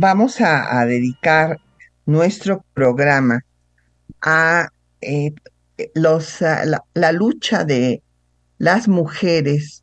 Vamos 0.00 0.40
a, 0.40 0.86
dedicar 0.86 1.60
nuestro 2.06 2.64
programa 2.72 3.44
a 4.22 4.68
eh, 5.00 5.34
la, 5.92 7.12
lucha 7.12 7.64
de 7.64 8.04
las 8.58 8.86
mujeres 8.86 9.82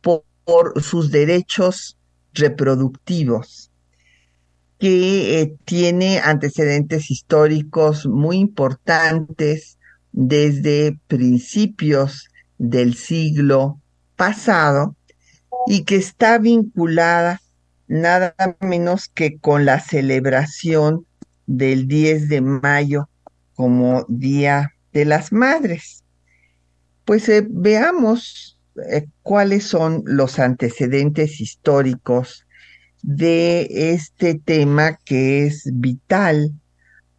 por, 0.00 0.24
sus 0.82 1.12
derechos 1.12 1.96
reproductivos, 2.34 3.70
que 4.80 5.40
eh, 5.40 5.54
tiene 5.64 6.18
antecedentes 6.18 7.08
históricos 7.12 8.04
muy 8.04 8.38
importantes 8.38 9.78
desde 10.10 10.98
principios 11.06 12.30
del 12.58 12.96
siglo 12.96 13.80
pasado 14.16 14.96
y 15.68 15.84
que 15.84 15.94
está 15.94 16.38
vinculada 16.38 17.41
nada 17.92 18.34
menos 18.60 19.08
que 19.08 19.38
con 19.38 19.66
la 19.66 19.78
celebración 19.78 21.06
del 21.46 21.86
10 21.88 22.30
de 22.30 22.40
mayo 22.40 23.08
como 23.54 24.06
Día 24.08 24.72
de 24.92 25.04
las 25.04 25.30
Madres. 25.30 26.02
Pues 27.04 27.28
eh, 27.28 27.46
veamos 27.48 28.58
eh, 28.90 29.06
cuáles 29.22 29.64
son 29.64 30.02
los 30.06 30.38
antecedentes 30.38 31.38
históricos 31.40 32.46
de 33.02 33.68
este 33.92 34.36
tema 34.36 34.98
que 35.04 35.44
es 35.44 35.68
vital 35.74 36.52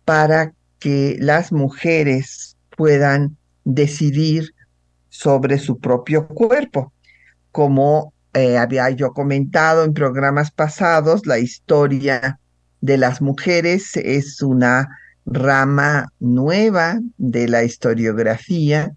para 0.06 0.54
que 0.80 1.18
las 1.20 1.52
mujeres 1.52 2.58
puedan 2.76 3.38
decidir 3.64 4.56
sobre 5.10 5.60
su 5.60 5.78
propio 5.78 6.28
cuerpo. 6.28 6.92
Como 7.52 8.13
eh, 8.34 8.58
había 8.58 8.90
yo 8.90 9.14
comentado 9.14 9.84
en 9.84 9.94
programas 9.94 10.52
pasados, 10.52 11.26
la 11.26 11.40
historia 11.40 12.40
de 12.82 12.98
las 12.98 13.22
mujeres 13.22 13.96
es 13.98 14.42
una 14.42 14.90
rama 15.26 16.12
nueva 16.20 17.00
de 17.18 17.48
la 17.48 17.64
historiografía, 17.64 18.94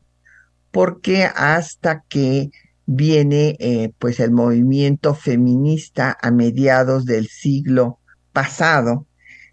porque 0.70 1.25
hasta 1.25 2.03
que 2.09 2.51
viene 2.87 3.56
eh, 3.59 3.93
pues 3.98 4.20
el 4.20 4.31
movimiento 4.31 5.15
feminista 5.15 6.17
a 6.23 6.31
mediados 6.31 7.05
del 7.05 7.28
siglo 7.28 7.98
pasado, 8.33 9.06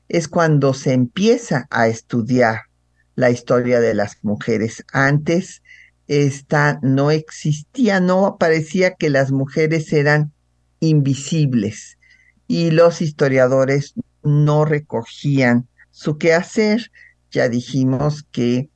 es 0.07 0.27
cuando 0.27 0.73
se 0.73 0.93
empieza 0.93 1.67
a 1.71 1.87
estudiar 1.87 2.63
la 3.15 3.31
historia 3.31 3.79
de 3.79 3.95
las 3.95 4.17
mujeres. 4.23 4.85
Antes 4.91 5.62
esta 6.07 6.79
no 6.81 7.11
existía, 7.11 7.99
no 7.99 8.37
parecía 8.39 8.95
que 8.95 9.09
las 9.09 9.31
mujeres 9.31 9.91
eran 9.93 10.31
invisibles 10.79 11.97
y 12.47 12.71
los 12.71 13.01
historiadores 13.01 13.93
no 14.21 14.65
recogían 14.65 15.67
su 15.91 16.17
quehacer. 16.17 16.91
Ya 17.31 17.49
dijimos 17.49 18.23
que, 18.31 18.69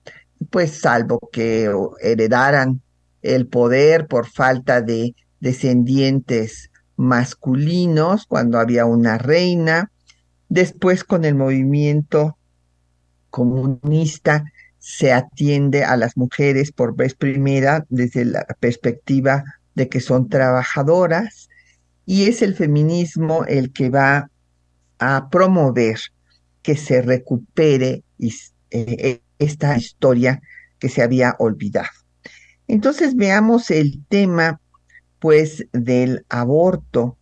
pues 0.49 0.79
salvo 0.79 1.19
que 1.31 1.71
heredaran 2.01 2.81
el 3.21 3.47
poder 3.47 4.07
por 4.07 4.27
falta 4.27 4.81
de 4.81 5.15
descendientes 5.39 6.71
masculinos 6.95 8.25
cuando 8.25 8.57
había 8.57 8.85
una 8.85 9.17
reina, 9.17 9.91
después 10.49 11.03
con 11.03 11.25
el 11.25 11.35
movimiento 11.35 12.37
comunista 13.29 14.45
se 14.87 15.11
atiende 15.11 15.83
a 15.83 15.97
las 15.97 16.15
mujeres 16.15 16.71
por 16.71 16.95
vez 16.95 17.13
primera 17.13 17.85
desde 17.89 18.23
la 18.23 18.45
perspectiva 18.61 19.43
de 19.75 19.89
que 19.89 19.99
son 19.99 20.29
trabajadoras 20.29 21.49
y 22.05 22.29
es 22.29 22.41
el 22.41 22.55
feminismo 22.55 23.43
el 23.43 23.73
que 23.73 23.89
va 23.89 24.31
a 24.97 25.29
promover 25.29 25.99
que 26.61 26.77
se 26.77 27.01
recupere 27.01 28.05
eh, 28.71 29.19
esta 29.39 29.75
historia 29.75 30.41
que 30.79 30.87
se 30.87 31.01
había 31.01 31.35
olvidado. 31.37 31.89
Entonces 32.69 33.17
veamos 33.17 33.69
el 33.71 34.05
tema 34.07 34.61
pues 35.19 35.65
del 35.73 36.25
aborto 36.29 37.17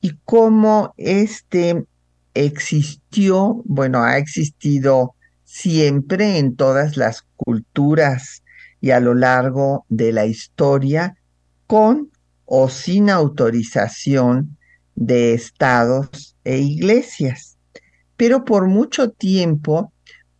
y 0.00 0.16
cómo 0.24 0.94
este 0.96 1.84
existió, 2.34 3.60
bueno, 3.64 4.04
ha 4.04 4.18
existido 4.18 5.16
siempre 5.52 6.38
en 6.38 6.56
todas 6.56 6.96
las 6.96 7.26
culturas 7.36 8.42
y 8.80 8.92
a 8.92 9.00
lo 9.00 9.12
largo 9.12 9.84
de 9.90 10.10
la 10.10 10.24
historia, 10.24 11.14
con 11.66 12.10
o 12.46 12.70
sin 12.70 13.10
autorización 13.10 14.56
de 14.94 15.34
estados 15.34 16.36
e 16.42 16.56
iglesias. 16.56 17.58
Pero 18.16 18.46
por 18.46 18.66
mucho 18.66 19.10
tiempo, 19.10 19.92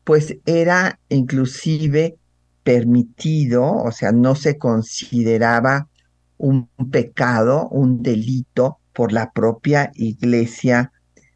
pues 0.03 0.39
era 0.47 0.99
inclusive 1.11 2.17
permitido, 2.63 3.71
o 3.71 3.93
sea, 3.93 4.13
no 4.13 4.35
se 4.35 4.57
consideraba 4.57 5.89
un 6.39 6.71
pecado, 6.91 7.69
un 7.69 8.03
delito 8.03 8.79
por 8.95 9.13
la 9.13 9.31
propia 9.31 9.91
iglesia 9.95 10.91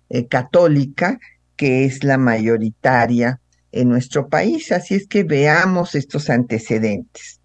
eh, 0.08 0.26
católica, 0.28 1.20
que 1.56 1.84
es 1.84 2.04
la 2.04 2.16
mayoritaria 2.16 3.38
en 3.81 3.88
nuestro 3.88 4.28
país. 4.28 4.72
Así 4.72 4.94
es 4.94 5.06
que 5.06 5.25
veamos 5.25 5.94
estos 5.94 6.31
antecedentes. 6.31 7.41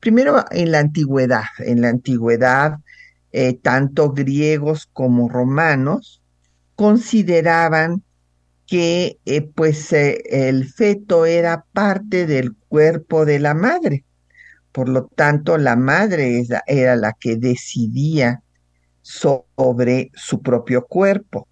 Primero, 0.00 0.44
en 0.50 0.72
la 0.72 0.80
antigüedad. 0.80 1.44
En 1.58 1.80
la 1.80 1.88
antigüedad, 1.88 2.78
eh, 3.32 3.54
tanto 3.54 4.12
griegos 4.12 4.88
como 4.92 5.28
romanos 5.28 6.22
consideraban 6.74 8.02
que 8.66 9.18
eh, 9.24 9.42
pues 9.42 9.92
eh, 9.92 10.22
el 10.30 10.68
feto 10.68 11.26
era 11.26 11.64
parte 11.72 12.26
del 12.26 12.54
cuerpo 12.68 13.24
de 13.24 13.38
la 13.38 13.54
madre. 13.54 14.04
Por 14.72 14.88
lo 14.88 15.06
tanto, 15.08 15.58
la 15.58 15.74
madre 15.74 16.44
era 16.66 16.94
la 16.96 17.14
que 17.18 17.36
decidía 17.36 18.42
sobre 19.02 20.10
su 20.14 20.42
propio 20.42 20.86
cuerpo 20.86 21.47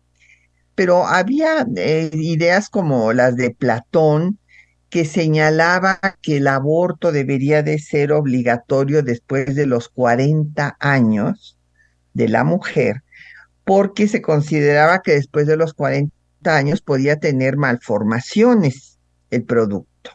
pero 0.76 1.06
había 1.06 1.66
eh, 1.76 2.10
ideas 2.12 2.69
como 2.69 3.12
las 3.12 3.34
de 3.34 3.50
Platón, 3.50 4.38
que 4.91 5.04
señalaba 5.04 5.98
que 6.22 6.37
el 6.37 6.47
aborto 6.47 7.10
debería 7.10 7.62
de 7.62 7.78
ser 7.78 8.12
obligatorio 8.12 9.03
después 9.03 9.56
de 9.56 9.66
los 9.66 9.88
40 9.88 10.76
años 10.78 11.59
de 12.15 12.28
la 12.28 12.44
mujer, 12.44 13.03
porque 13.65 14.06
se 14.06 14.22
consideraba 14.22 15.03
que 15.03 15.12
después 15.12 15.47
de 15.47 15.56
los 15.56 15.75
40 15.75 16.12
años 16.44 16.82
podía 16.82 17.18
tener 17.18 17.56
malformaciones 17.56 18.98
el 19.30 19.45
producto. 19.45 20.12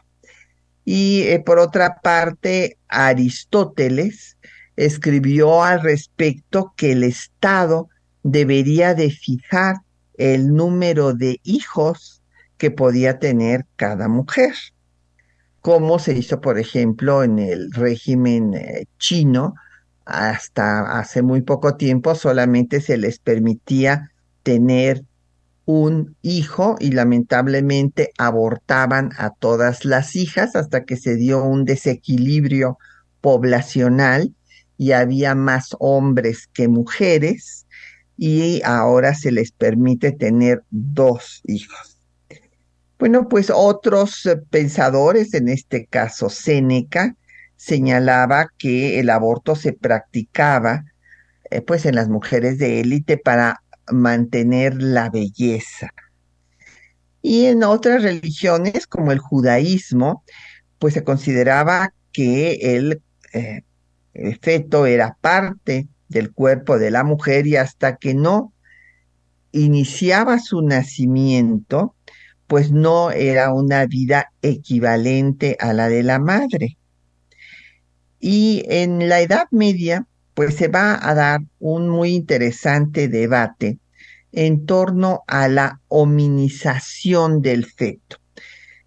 Y 0.84 1.22
eh, 1.22 1.40
por 1.40 1.58
otra 1.58 2.00
parte, 2.02 2.78
Aristóteles 2.88 4.38
escribió 4.76 5.62
al 5.62 5.82
respecto 5.82 6.72
que 6.76 6.92
el 6.92 7.02
Estado 7.02 7.88
debería 8.22 8.94
de 8.94 9.10
fijar 9.10 9.76
el 10.22 10.54
número 10.54 11.14
de 11.14 11.40
hijos 11.42 12.22
que 12.56 12.70
podía 12.70 13.18
tener 13.18 13.66
cada 13.74 14.06
mujer, 14.06 14.54
como 15.60 15.98
se 15.98 16.16
hizo, 16.16 16.40
por 16.40 16.60
ejemplo, 16.60 17.24
en 17.24 17.40
el 17.40 17.72
régimen 17.72 18.54
eh, 18.54 18.86
chino, 18.98 19.54
hasta 20.04 20.98
hace 21.00 21.22
muy 21.22 21.40
poco 21.42 21.76
tiempo 21.76 22.14
solamente 22.14 22.80
se 22.80 22.98
les 22.98 23.18
permitía 23.18 24.12
tener 24.44 25.04
un 25.64 26.16
hijo 26.22 26.76
y 26.78 26.92
lamentablemente 26.92 28.12
abortaban 28.16 29.10
a 29.18 29.30
todas 29.30 29.84
las 29.84 30.14
hijas 30.14 30.54
hasta 30.54 30.84
que 30.84 30.96
se 30.96 31.16
dio 31.16 31.42
un 31.42 31.64
desequilibrio 31.64 32.78
poblacional 33.20 34.32
y 34.78 34.92
había 34.92 35.34
más 35.34 35.74
hombres 35.80 36.46
que 36.52 36.68
mujeres 36.68 37.61
y 38.24 38.62
ahora 38.64 39.16
se 39.16 39.32
les 39.32 39.50
permite 39.50 40.12
tener 40.12 40.62
dos 40.70 41.40
hijos. 41.42 41.98
Bueno, 42.96 43.28
pues 43.28 43.50
otros 43.52 44.24
eh, 44.26 44.36
pensadores, 44.48 45.34
en 45.34 45.48
este 45.48 45.86
caso 45.86 46.30
Séneca, 46.30 47.16
señalaba 47.56 48.46
que 48.58 49.00
el 49.00 49.10
aborto 49.10 49.56
se 49.56 49.72
practicaba 49.72 50.84
eh, 51.50 51.62
pues 51.62 51.84
en 51.84 51.96
las 51.96 52.08
mujeres 52.08 52.58
de 52.58 52.78
élite 52.78 53.16
para 53.16 53.60
mantener 53.90 54.80
la 54.80 55.10
belleza. 55.10 55.92
Y 57.22 57.46
en 57.46 57.64
otras 57.64 58.04
religiones, 58.04 58.86
como 58.86 59.10
el 59.10 59.18
judaísmo, 59.18 60.22
pues 60.78 60.94
se 60.94 61.02
consideraba 61.02 61.92
que 62.12 62.76
el, 62.76 63.02
eh, 63.32 63.62
el 64.14 64.38
feto 64.38 64.86
era 64.86 65.16
parte 65.20 65.88
del 66.12 66.32
cuerpo 66.32 66.78
de 66.78 66.90
la 66.90 67.02
mujer 67.02 67.46
y 67.46 67.56
hasta 67.56 67.96
que 67.96 68.14
no 68.14 68.52
iniciaba 69.50 70.38
su 70.38 70.62
nacimiento, 70.62 71.94
pues 72.46 72.70
no 72.70 73.10
era 73.10 73.52
una 73.52 73.86
vida 73.86 74.32
equivalente 74.42 75.56
a 75.58 75.72
la 75.72 75.88
de 75.88 76.02
la 76.02 76.18
madre. 76.18 76.76
Y 78.20 78.64
en 78.68 79.08
la 79.08 79.20
Edad 79.20 79.48
Media, 79.50 80.06
pues 80.34 80.54
se 80.54 80.68
va 80.68 80.98
a 81.02 81.14
dar 81.14 81.40
un 81.58 81.88
muy 81.88 82.14
interesante 82.14 83.08
debate 83.08 83.78
en 84.32 84.64
torno 84.64 85.22
a 85.26 85.48
la 85.48 85.80
hominización 85.88 87.42
del 87.42 87.66
feto. 87.66 88.16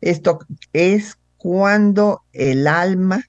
Esto 0.01 0.39
es 0.73 1.17
cuando 1.37 2.23
el 2.33 2.67
alma 2.67 3.23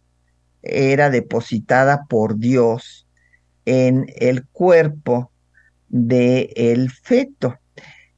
era 0.62 1.10
depositada 1.10 2.06
por 2.08 2.38
Dios 2.38 3.05
en 3.66 4.06
el 4.16 4.46
cuerpo 4.46 5.30
del 5.88 6.50
el 6.56 6.90
feto. 6.90 7.56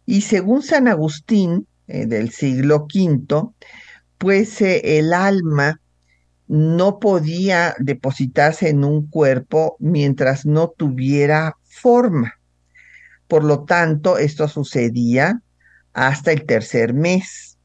Y 0.07 0.23
según 0.23 0.63
San 0.63 0.87
Agustín, 0.87 1.67
eh, 1.89 2.07
del 2.07 2.31
siglo 2.31 2.87
V, 2.93 3.51
pues 4.19 4.61
eh, 4.61 4.99
el 4.99 5.13
alma 5.13 5.81
no 6.47 6.99
podía 6.99 7.75
depositarse 7.79 8.69
en 8.69 8.85
un 8.85 9.09
cuerpo 9.09 9.77
mientras 9.81 10.47
no 10.47 10.69
tuviera 10.69 11.57
forma. 11.65 12.35
Por 13.27 13.45
lo 13.45 13.65
tanto, 13.65 14.17
esto 14.17 14.49
sucedía 14.49 15.43
hasta 15.93 16.33
el 16.33 16.47
tercer 16.47 16.95
mes. 16.95 17.59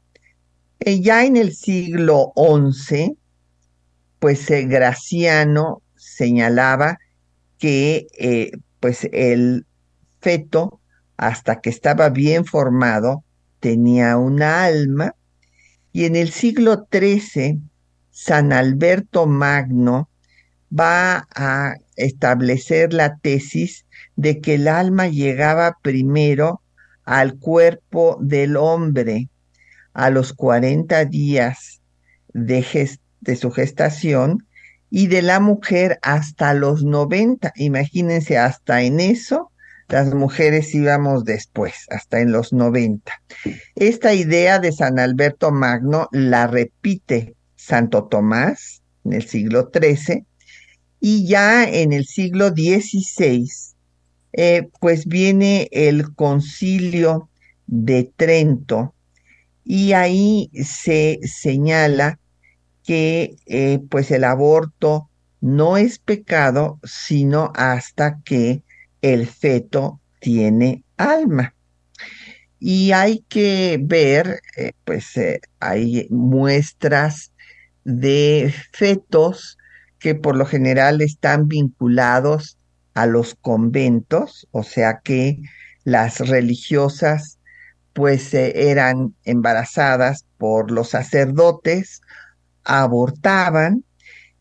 Eh, 0.80 1.00
ya 1.00 1.24
en 1.24 1.36
el 1.36 1.54
siglo 1.54 2.32
XI, 2.36 3.16
pues 4.18 4.50
eh, 4.50 4.64
Graciano 4.64 5.82
señalaba 5.96 6.98
que 7.58 8.06
eh, 8.18 8.52
pues 8.80 9.08
el 9.12 9.66
feto, 10.20 10.80
hasta 11.16 11.60
que 11.60 11.70
estaba 11.70 12.08
bien 12.10 12.44
formado, 12.44 13.24
tenía 13.60 14.16
una 14.16 14.64
alma, 14.64 15.14
y 15.92 16.06
en 16.06 16.16
el 16.16 16.30
siglo 16.30 16.86
XIII, 16.90 17.60
San 18.10 18.52
Alberto 18.52 19.26
Magno 19.26 20.08
va 20.76 21.26
a 21.34 21.74
establecer 21.96 22.92
la 22.92 23.16
tesis 23.16 23.86
de 24.16 24.40
que 24.40 24.54
el 24.54 24.68
alma 24.68 25.08
llegaba 25.08 25.78
primero 25.82 26.62
al 27.04 27.38
cuerpo 27.38 28.18
del 28.20 28.56
hombre 28.56 29.28
a 29.92 30.10
los 30.10 30.32
40 30.32 31.04
días 31.04 31.80
de, 32.32 32.66
de 33.20 33.36
su 33.36 33.50
gestación 33.50 34.46
y 34.96 35.08
de 35.08 35.22
la 35.22 35.40
mujer 35.40 35.98
hasta 36.02 36.54
los 36.54 36.84
90. 36.84 37.52
Imagínense, 37.56 38.38
hasta 38.38 38.82
en 38.82 39.00
eso 39.00 39.50
las 39.88 40.14
mujeres 40.14 40.72
íbamos 40.72 41.24
después, 41.24 41.86
hasta 41.90 42.20
en 42.20 42.30
los 42.30 42.52
90. 42.52 43.12
Esta 43.74 44.14
idea 44.14 44.60
de 44.60 44.70
San 44.70 45.00
Alberto 45.00 45.50
Magno 45.50 46.08
la 46.12 46.46
repite 46.46 47.34
Santo 47.56 48.04
Tomás 48.04 48.82
en 49.04 49.14
el 49.14 49.26
siglo 49.26 49.68
XIII 49.74 50.26
y 51.00 51.26
ya 51.26 51.68
en 51.68 51.92
el 51.92 52.06
siglo 52.06 52.50
XVI 52.50 53.50
eh, 54.32 54.68
pues 54.78 55.06
viene 55.06 55.68
el 55.72 56.14
concilio 56.14 57.30
de 57.66 58.12
Trento 58.16 58.94
y 59.64 59.90
ahí 59.90 60.52
se 60.54 61.18
señala 61.24 62.20
que 62.84 63.36
eh, 63.46 63.80
pues 63.90 64.10
el 64.10 64.24
aborto 64.24 65.10
no 65.40 65.76
es 65.76 65.98
pecado 65.98 66.78
sino 66.84 67.52
hasta 67.54 68.20
que 68.24 68.62
el 69.02 69.26
feto 69.26 70.00
tiene 70.20 70.84
alma. 70.96 71.54
Y 72.58 72.92
hay 72.92 73.24
que 73.28 73.78
ver, 73.82 74.40
eh, 74.56 74.72
pues 74.84 75.12
hay 75.60 76.06
muestras 76.10 77.32
de 77.84 78.54
fetos 78.72 79.58
que 79.98 80.14
por 80.14 80.36
lo 80.36 80.46
general 80.46 81.00
están 81.00 81.48
vinculados 81.48 82.58
a 82.94 83.06
los 83.06 83.34
conventos, 83.34 84.46
o 84.52 84.62
sea 84.62 85.00
que 85.02 85.40
las 85.84 86.20
religiosas 86.20 87.38
pues 87.92 88.34
eh, 88.34 88.70
eran 88.70 89.14
embarazadas 89.24 90.24
por 90.38 90.70
los 90.70 90.90
sacerdotes, 90.90 92.00
abortaban 92.64 93.84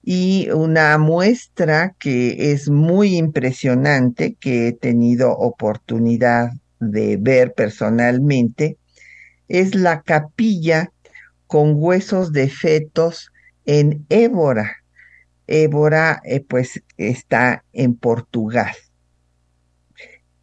y 0.04 0.50
una 0.50 0.98
muestra 0.98 1.96
que 1.98 2.52
es 2.52 2.70
muy 2.70 3.16
impresionante 3.16 4.36
que 4.36 4.68
he 4.68 4.74
tenido 4.74 5.32
oportunidad 5.32 6.52
de 6.80 7.18
ver 7.18 7.54
personalmente 7.54 8.78
es 9.48 9.76
la 9.76 10.02
capilla 10.02 10.92
con 11.48 11.76
huesos 11.76 12.34
de 12.34 12.50
fetos 12.50 13.32
en 13.66 14.06
Évora, 14.10 14.84
Évora 15.48 16.22
eh, 16.24 16.42
pues 16.42 16.82
está 16.98 17.64
en 17.74 17.96
Portugal. 17.96 18.74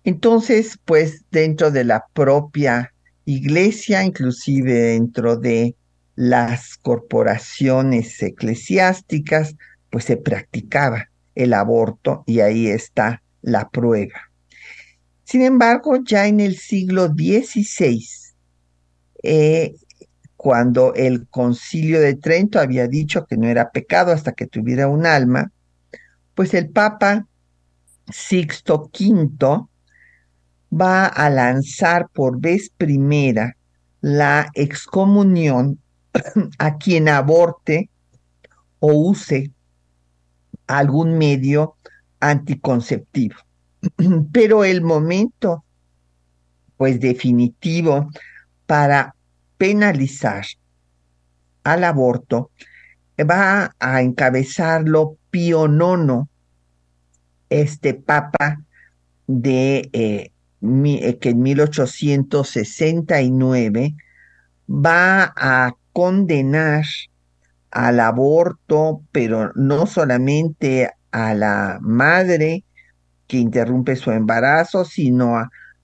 Entonces, 0.04 0.78
pues 0.84 1.24
dentro 1.30 1.70
de 1.70 1.84
la 1.84 2.04
propia 2.12 2.92
iglesia, 3.24 4.04
inclusive 4.04 4.72
dentro 4.72 5.36
de 5.36 5.74
las 6.20 6.76
corporaciones 6.76 8.22
eclesiásticas, 8.22 9.56
pues 9.88 10.04
se 10.04 10.18
practicaba 10.18 11.08
el 11.34 11.54
aborto 11.54 12.24
y 12.26 12.40
ahí 12.40 12.66
está 12.66 13.22
la 13.40 13.70
prueba. 13.70 14.30
Sin 15.24 15.40
embargo, 15.40 15.96
ya 16.04 16.26
en 16.26 16.40
el 16.40 16.58
siglo 16.58 17.06
XVI, 17.06 18.04
cuando 20.36 20.92
el 20.92 21.26
concilio 21.28 22.02
de 22.02 22.16
Trento 22.16 22.60
había 22.60 22.86
dicho 22.86 23.24
que 23.24 23.38
no 23.38 23.48
era 23.48 23.70
pecado 23.70 24.12
hasta 24.12 24.32
que 24.32 24.46
tuviera 24.46 24.88
un 24.88 25.06
alma, 25.06 25.50
pues 26.34 26.52
el 26.52 26.68
Papa 26.68 27.26
Sixto 28.10 28.90
V 28.92 29.68
va 30.70 31.06
a 31.06 31.30
lanzar 31.30 32.10
por 32.12 32.38
vez 32.38 32.70
primera 32.76 33.56
la 34.02 34.50
excomunión 34.52 35.79
a 36.58 36.76
quien 36.76 37.08
aborte 37.08 37.88
o 38.78 38.92
use 38.92 39.50
algún 40.66 41.18
medio 41.18 41.76
anticonceptivo. 42.20 43.36
Pero 44.32 44.64
el 44.64 44.82
momento, 44.82 45.64
pues 46.76 47.00
definitivo, 47.00 48.10
para 48.66 49.14
penalizar 49.58 50.44
al 51.64 51.84
aborto, 51.84 52.50
va 53.28 53.74
a 53.78 54.02
encabezarlo 54.02 55.16
Pío 55.30 55.66
IX, 55.66 56.28
este 57.50 57.94
papa 57.94 58.62
de 59.26 59.90
eh, 59.92 60.32
eh, 60.62 61.18
que 61.18 61.30
en 61.30 61.42
1869 61.42 63.96
va 64.68 65.32
a 65.36 65.74
condenar 65.92 66.84
al 67.70 68.00
aborto, 68.00 69.02
pero 69.12 69.52
no 69.54 69.86
solamente 69.86 70.90
a 71.12 71.34
la 71.34 71.78
madre 71.80 72.64
que 73.26 73.38
interrumpe 73.38 73.96
su 73.96 74.10
embarazo, 74.10 74.84
sino 74.84 75.36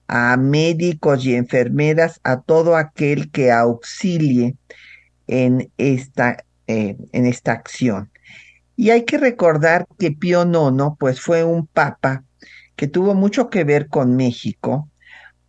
a 0.07 0.37
médicos 0.37 1.25
y 1.25 1.35
enfermeras, 1.35 2.19
a 2.23 2.41
todo 2.41 2.75
aquel 2.75 3.31
que 3.31 3.51
auxilie 3.51 4.55
en 5.27 5.69
esta, 5.77 6.43
eh, 6.67 6.97
en 7.11 7.25
esta 7.25 7.51
acción. 7.51 8.09
Y 8.75 8.91
hay 8.91 9.05
que 9.05 9.17
recordar 9.17 9.87
que 9.97 10.11
Pío 10.11 10.43
IX, 10.43 10.95
pues 10.99 11.19
fue 11.19 11.43
un 11.43 11.67
papa 11.67 12.23
que 12.75 12.87
tuvo 12.87 13.15
mucho 13.15 13.49
que 13.49 13.63
ver 13.63 13.87
con 13.87 14.15
México, 14.15 14.89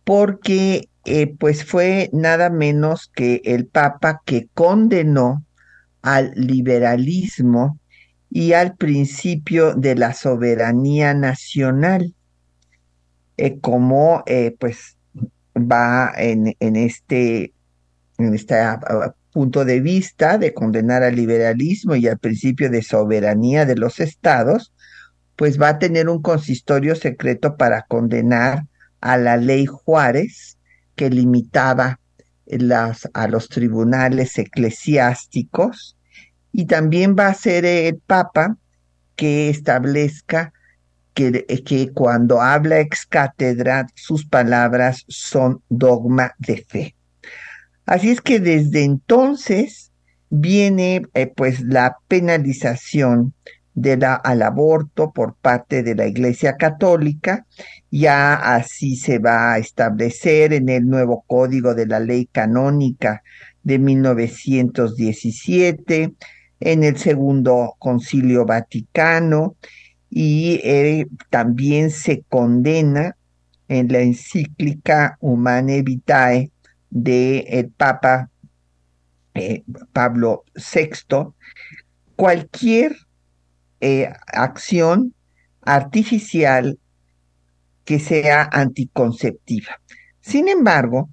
porque 0.03 0.89
eh, 1.09 1.35
pues 1.39 1.65
fue 1.65 2.11
nada 2.13 2.51
menos 2.51 3.09
que 3.15 3.41
el 3.43 3.65
papa 3.65 4.21
que 4.25 4.47
condenó 4.53 5.43
al 6.03 6.31
liberalismo 6.35 7.79
y 8.29 8.53
al 8.53 8.75
principio 8.75 9.73
de 9.73 9.95
la 9.95 10.13
soberanía 10.13 11.15
nacional. 11.15 12.13
Eh, 13.37 13.57
cómo 13.59 14.21
eh, 14.27 14.55
pues 14.59 14.97
va 15.57 16.13
en, 16.15 16.55
este, 16.59 17.53
en 18.19 18.35
este 18.35 18.57
punto 19.31 19.65
de 19.65 19.79
vista 19.79 20.37
de 20.37 20.53
condenar 20.53 21.01
al 21.01 21.15
liberalismo 21.15 21.95
y 21.95 22.07
al 22.07 22.19
principio 22.19 22.69
de 22.69 22.83
soberanía 22.83 23.65
de 23.65 23.77
los 23.77 23.99
estados, 23.99 24.73
pues 25.35 25.59
va 25.59 25.69
a 25.69 25.79
tener 25.79 26.07
un 26.07 26.21
consistorio 26.21 26.93
secreto 26.93 27.57
para 27.57 27.81
condenar 27.87 28.67
a 29.01 29.17
la 29.17 29.37
ley 29.37 29.65
Juárez 29.65 30.58
que 30.99 31.09
limitaba 31.09 31.97
a 33.13 33.27
los 33.29 33.47
tribunales 33.47 34.37
eclesiásticos 34.37 35.95
y 36.51 36.65
también 36.65 37.15
va 37.17 37.27
a 37.27 37.33
ser 37.33 37.63
el 37.63 37.99
Papa 37.99 38.57
que 39.15 39.49
establezca 39.49 40.51
que, 41.13 41.45
que 41.65 41.93
cuando 41.93 42.41
habla 42.41 42.81
ex 42.81 43.05
cátedra 43.05 43.87
sus 43.95 44.25
palabras 44.25 45.05
son 45.07 45.61
dogma 45.69 46.35
de 46.37 46.65
fe. 46.67 46.95
Así 47.85 48.09
es 48.09 48.19
que 48.19 48.41
desde 48.41 48.83
entonces 48.83 49.93
viene 50.29 51.03
eh, 51.13 51.27
pues 51.27 51.61
la 51.61 51.95
penalización 52.09 53.33
de 53.79 53.95
la, 53.95 54.15
al 54.15 54.41
aborto 54.41 55.11
por 55.11 55.35
parte 55.35 55.83
de 55.83 55.95
la 55.95 56.05
Iglesia 56.05 56.57
Católica. 56.57 57.45
Ya 57.89 58.33
así 58.33 58.97
se 58.97 59.19
va 59.19 59.53
a 59.53 59.57
establecer 59.57 60.51
en 60.53 60.67
el 60.67 60.85
nuevo 60.85 61.23
código 61.25 61.73
de 61.73 61.87
la 61.87 62.01
ley 62.01 62.25
canónica 62.25 63.23
de 63.63 63.79
1917, 63.79 66.13
en 66.59 66.83
el 66.83 66.97
segundo 66.97 67.75
concilio 67.79 68.45
vaticano 68.45 69.55
y 70.09 70.59
eh, 70.63 71.07
también 71.29 71.89
se 71.89 72.23
condena 72.27 73.15
en 73.69 73.87
la 73.91 73.99
encíclica 73.99 75.17
Humane 75.21 75.83
Vitae 75.83 76.51
del 76.89 77.45
el 77.47 77.69
Papa 77.69 78.29
eh, 79.35 79.63
Pablo 79.93 80.43
VI 80.55 81.31
cualquier 82.17 82.97
eh, 83.81 84.09
acción 84.27 85.13
artificial 85.61 86.79
que 87.85 87.99
sea 87.99 88.47
anticonceptiva. 88.51 89.79
Sin 90.21 90.47
embargo, 90.47 91.09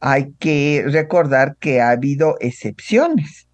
hay 0.00 0.32
que 0.38 0.84
recordar 0.86 1.56
que 1.58 1.80
ha 1.80 1.90
habido 1.90 2.36
excepciones. 2.40 3.48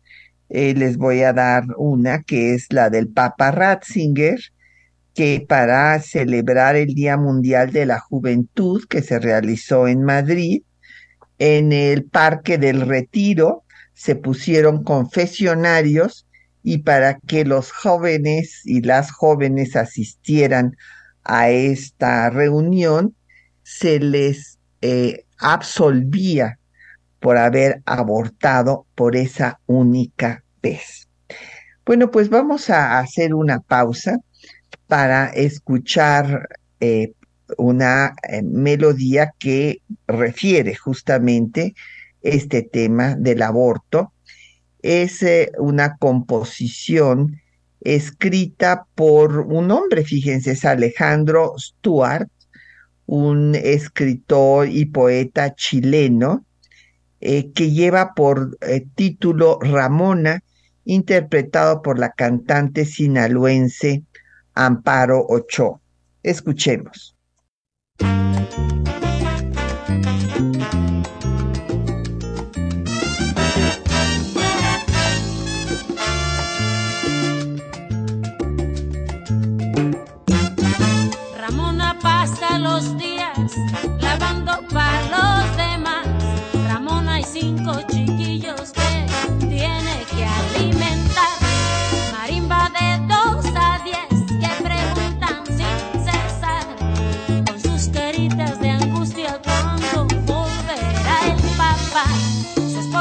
Eh, 0.49 0.75
les 0.75 0.97
voy 0.97 1.23
a 1.23 1.33
dar 1.33 1.64
una 1.76 2.23
que 2.23 2.54
es 2.54 2.66
la 2.71 2.90
del 2.90 3.09
Papa 3.09 3.50
Ratzinger, 3.50 4.38
que 5.14 5.44
para 5.49 5.99
celebrar 6.00 6.76
el 6.76 6.94
Día 6.94 7.16
Mundial 7.16 7.71
de 7.71 7.87
la 7.87 8.00
Juventud 8.00 8.85
que 8.88 9.02
se 9.02 9.18
realizó 9.18 9.87
en 9.87 10.02
Madrid, 10.02 10.62
en 11.38 11.73
el 11.73 12.04
Parque 12.04 12.59
del 12.59 12.80
Retiro 12.83 13.62
se 13.94 14.16
pusieron 14.16 14.83
confesionarios 14.83 16.26
y 16.64 16.78
para 16.78 17.18
que 17.21 17.44
los 17.44 17.71
jóvenes 17.71 18.62
y 18.64 18.80
las 18.80 19.12
jóvenes 19.12 19.76
asistieran 19.76 20.76
a 21.23 21.50
esta 21.50 22.30
reunión, 22.30 23.14
se 23.62 24.00
les 24.00 24.59
eh, 24.80 25.26
absolvía 25.38 26.59
por 27.21 27.37
haber 27.37 27.83
abortado 27.85 28.87
por 28.94 29.14
esa 29.14 29.61
única 29.66 30.42
vez. 30.62 31.06
Bueno, 31.85 32.11
pues 32.11 32.30
vamos 32.30 32.71
a 32.71 32.99
hacer 32.99 33.35
una 33.35 33.61
pausa 33.61 34.16
para 34.87 35.26
escuchar 35.26 36.49
eh, 36.80 37.12
una 37.59 38.14
eh, 38.26 38.42
melodía 38.42 39.35
que 39.38 39.83
refiere 40.06 40.75
justamente 40.75 41.75
este 42.23 42.62
tema 42.62 43.16
del 43.16 43.42
aborto 43.42 44.13
es 44.85 45.23
eh, 45.23 45.50
una 45.59 45.97
composición 45.97 47.41
escrita 47.81 48.87
por 48.95 49.41
un 49.41 49.71
hombre, 49.71 50.05
fíjense, 50.05 50.53
es 50.53 50.64
Alejandro 50.67 51.55
Stuart, 51.59 52.29
un 53.07 53.55
escritor 53.55 54.69
y 54.69 54.85
poeta 54.85 55.55
chileno, 55.55 56.45
eh, 57.23 57.50
que 57.53 57.71
lleva 57.71 58.12
por 58.14 58.59
eh, 58.61 58.85
título 58.95 59.59
Ramona, 59.62 60.43
interpretado 60.85 61.81
por 61.81 61.99
la 61.99 62.11
cantante 62.11 62.85
sinaloense 62.85 64.03
Amparo 64.53 65.25
Ochoa. 65.26 65.81
Escuchemos. 66.23 67.17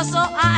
Su 0.03 0.09
esposo 0.09 0.52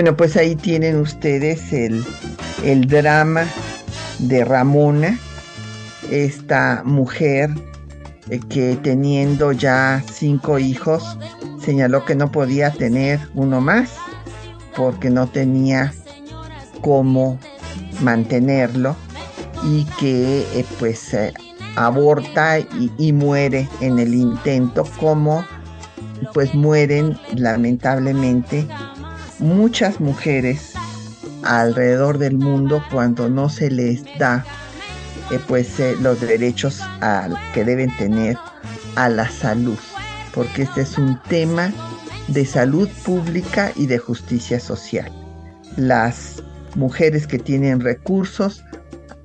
Bueno, 0.00 0.16
pues 0.16 0.34
ahí 0.38 0.56
tienen 0.56 0.96
ustedes 0.98 1.74
el, 1.74 2.02
el 2.64 2.86
drama 2.86 3.44
de 4.18 4.46
Ramona, 4.46 5.18
esta 6.10 6.80
mujer 6.86 7.50
eh, 8.30 8.40
que 8.48 8.76
teniendo 8.76 9.52
ya 9.52 10.02
cinco 10.10 10.58
hijos, 10.58 11.18
señaló 11.62 12.06
que 12.06 12.14
no 12.14 12.32
podía 12.32 12.70
tener 12.70 13.20
uno 13.34 13.60
más 13.60 13.90
porque 14.74 15.10
no 15.10 15.26
tenía 15.26 15.92
cómo 16.80 17.38
mantenerlo 18.00 18.96
y 19.64 19.84
que 19.98 20.46
eh, 20.54 20.64
pues 20.78 21.12
eh, 21.12 21.34
aborta 21.76 22.58
y, 22.58 22.90
y 22.96 23.12
muere 23.12 23.68
en 23.82 23.98
el 23.98 24.14
intento 24.14 24.86
como 24.98 25.44
pues 26.32 26.54
mueren 26.54 27.18
lamentablemente 27.34 28.66
muchas 29.40 30.00
mujeres 30.00 30.72
alrededor 31.42 32.18
del 32.18 32.36
mundo 32.36 32.82
cuando 32.90 33.28
no 33.28 33.48
se 33.48 33.70
les 33.70 34.02
da 34.18 34.44
eh, 35.30 35.40
pues 35.48 35.80
eh, 35.80 35.96
los 36.00 36.20
derechos 36.20 36.80
al- 37.00 37.38
que 37.54 37.64
deben 37.64 37.94
tener 37.96 38.36
a 38.96 39.08
la 39.08 39.28
salud 39.30 39.78
porque 40.34 40.62
este 40.62 40.82
es 40.82 40.98
un 40.98 41.18
tema 41.28 41.72
de 42.28 42.46
salud 42.46 42.88
pública 43.04 43.72
y 43.74 43.86
de 43.86 43.98
justicia 43.98 44.60
social. 44.60 45.10
Las 45.76 46.42
mujeres 46.76 47.26
que 47.26 47.38
tienen 47.38 47.80
recursos 47.80 48.62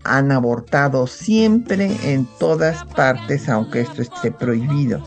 han 0.03 0.31
abortado 0.31 1.05
siempre 1.07 1.91
en 2.03 2.27
todas 2.39 2.83
partes 2.95 3.49
aunque 3.49 3.81
esto 3.81 4.01
esté 4.01 4.31
prohibido 4.31 5.01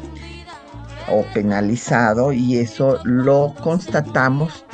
o 1.11 1.25
penalizado 1.33 2.33
y 2.33 2.59
eso 2.59 2.99
lo 3.05 3.55
constatamos 3.63 4.65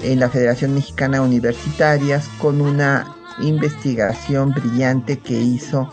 en 0.00 0.20
la 0.20 0.30
Federación 0.30 0.74
Mexicana 0.74 1.22
Universitarias 1.22 2.28
con 2.40 2.60
una 2.60 3.16
investigación 3.40 4.52
brillante 4.52 5.18
que 5.18 5.40
hizo 5.40 5.90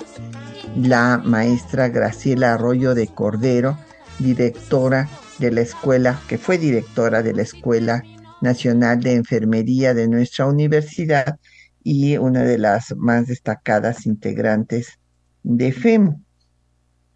la 0.76 1.22
maestra 1.24 1.90
Graciela 1.90 2.54
Arroyo 2.54 2.96
de 2.96 3.08
Cordero, 3.08 3.78
directora 4.20 5.10
de 5.40 5.52
la 5.52 5.62
escuela, 5.62 6.20
que 6.28 6.38
fue 6.38 6.58
directora 6.58 7.22
de 7.22 7.34
la 7.34 7.42
Escuela 7.42 8.04
Nacional 8.42 9.02
de 9.02 9.14
Enfermería 9.14 9.94
de 9.94 10.08
nuestra 10.08 10.46
universidad 10.46 11.40
y 11.84 12.18
una 12.18 12.44
de 12.44 12.58
las 12.58 12.96
más 12.96 13.28
destacadas 13.28 14.06
integrantes 14.06 15.00
de 15.44 15.72
FEMO. 15.72 16.22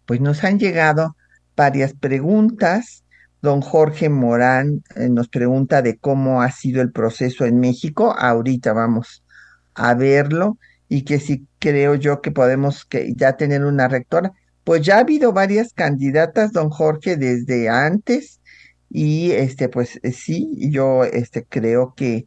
Pues 0.06 0.20
nos 0.20 0.44
han 0.44 0.58
llegado 0.58 1.16
varias 1.56 1.92
preguntas. 1.92 2.99
Don 3.42 3.60
Jorge 3.60 4.08
Morán 4.08 4.82
eh, 4.96 5.08
nos 5.08 5.28
pregunta 5.28 5.82
de 5.82 5.96
cómo 5.96 6.42
ha 6.42 6.50
sido 6.50 6.82
el 6.82 6.92
proceso 6.92 7.44
en 7.44 7.60
México. 7.60 8.14
Ahorita 8.16 8.72
vamos 8.72 9.24
a 9.74 9.94
verlo 9.94 10.58
y 10.88 11.02
que 11.02 11.20
si 11.20 11.46
creo 11.58 11.94
yo 11.94 12.20
que 12.20 12.32
podemos 12.32 12.84
que 12.84 13.14
ya 13.16 13.36
tener 13.36 13.64
una 13.64 13.88
rectora. 13.88 14.32
Pues 14.64 14.82
ya 14.82 14.96
ha 14.96 15.00
habido 15.00 15.32
varias 15.32 15.72
candidatas, 15.72 16.52
don 16.52 16.68
Jorge, 16.70 17.16
desde 17.16 17.68
antes 17.68 18.40
y 18.90 19.30
este 19.30 19.68
pues 19.68 20.00
eh, 20.02 20.12
sí, 20.12 20.50
yo 20.70 21.04
este 21.04 21.44
creo 21.44 21.94
que 21.96 22.26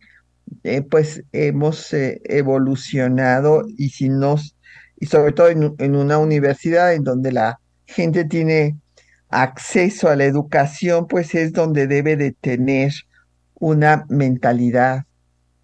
eh, 0.63 0.81
pues 0.81 1.23
hemos 1.33 1.93
eh, 1.93 2.21
evolucionado 2.25 3.63
y 3.67 3.89
si 3.89 4.09
nos 4.09 4.55
y 4.99 5.07
sobre 5.07 5.33
todo 5.33 5.49
en, 5.49 5.75
en 5.79 5.95
una 5.95 6.17
universidad 6.17 6.93
en 6.93 7.03
donde 7.03 7.33
la 7.33 7.59
gente 7.85 8.23
tiene 8.25 8.77
acceso 9.33 10.09
a 10.09 10.15
la 10.15 10.25
educación, 10.25 11.07
pues 11.07 11.35
es 11.35 11.53
donde 11.53 11.87
debe 11.87 12.15
de 12.15 12.31
tener 12.31 12.93
una 13.55 14.05
mentalidad 14.09 15.05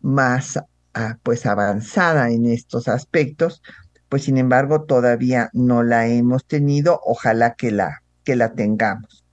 más 0.02 0.60
ah, 0.94 1.18
pues 1.24 1.46
avanzada 1.46 2.32
en 2.32 2.46
estos 2.46 2.88
aspectos, 2.88 3.62
pues 4.08 4.24
sin 4.24 4.38
embargo 4.38 4.84
todavía 4.84 5.50
no 5.54 5.84
la 5.84 6.08
hemos 6.08 6.46
tenido, 6.46 7.00
ojalá 7.06 7.54
que 7.56 7.72
la, 7.72 8.02
que 8.24 8.36
la 8.36 8.54
tengamos. 8.54 9.24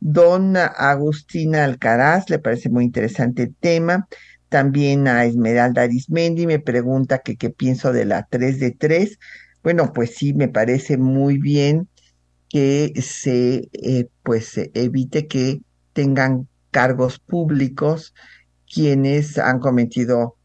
Don 0.00 0.56
Agustina 0.56 1.64
Alcaraz, 1.64 2.30
le 2.30 2.38
parece 2.38 2.68
muy 2.68 2.84
interesante 2.84 3.44
el 3.44 3.54
tema. 3.56 4.08
También 4.48 5.08
a 5.08 5.24
Esmeralda 5.24 5.82
Arismendi 5.82 6.46
me 6.46 6.60
pregunta 6.60 7.18
qué 7.18 7.50
pienso 7.50 7.92
de 7.92 8.04
la 8.04 8.26
3 8.30 8.60
de 8.60 8.70
3. 8.70 9.18
Bueno, 9.62 9.92
pues 9.92 10.14
sí, 10.14 10.32
me 10.32 10.48
parece 10.48 10.96
muy 10.96 11.38
bien 11.38 11.88
que 12.48 12.92
se 13.02 13.68
eh, 13.72 14.08
pues 14.22 14.58
evite 14.74 15.26
que 15.26 15.62
tengan 15.92 16.48
cargos 16.70 17.18
públicos 17.18 18.14
quienes 18.72 19.38
han 19.38 19.60
cometido 19.60 20.36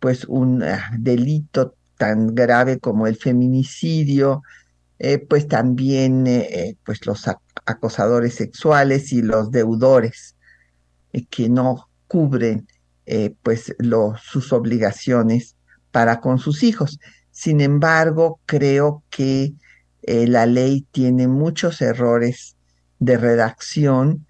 pues 0.00 0.24
un 0.26 0.62
ah, 0.62 0.90
delito 0.98 1.74
tan 1.98 2.34
grave 2.34 2.78
como 2.80 3.06
el 3.06 3.16
feminicidio, 3.16 4.42
eh, 4.98 5.18
pues 5.18 5.48
también 5.48 6.26
eh, 6.26 6.76
pues 6.84 7.06
los 7.06 7.26
ac- 7.28 7.40
acosadores 7.66 8.34
sexuales 8.34 9.12
y 9.12 9.22
los 9.22 9.50
deudores 9.50 10.36
que 11.30 11.48
no 11.48 11.88
cubren 12.08 12.66
pues 13.42 13.74
sus 14.22 14.52
obligaciones 14.52 15.56
para 15.90 16.20
con 16.20 16.38
sus 16.38 16.62
hijos. 16.62 16.98
Sin 17.30 17.60
embargo, 17.60 18.40
creo 18.46 19.02
que 19.10 19.52
eh, 20.06 20.26
la 20.26 20.46
ley 20.46 20.86
tiene 20.92 21.28
muchos 21.28 21.80
errores 21.82 22.56
de 22.98 23.16
redacción 23.18 24.26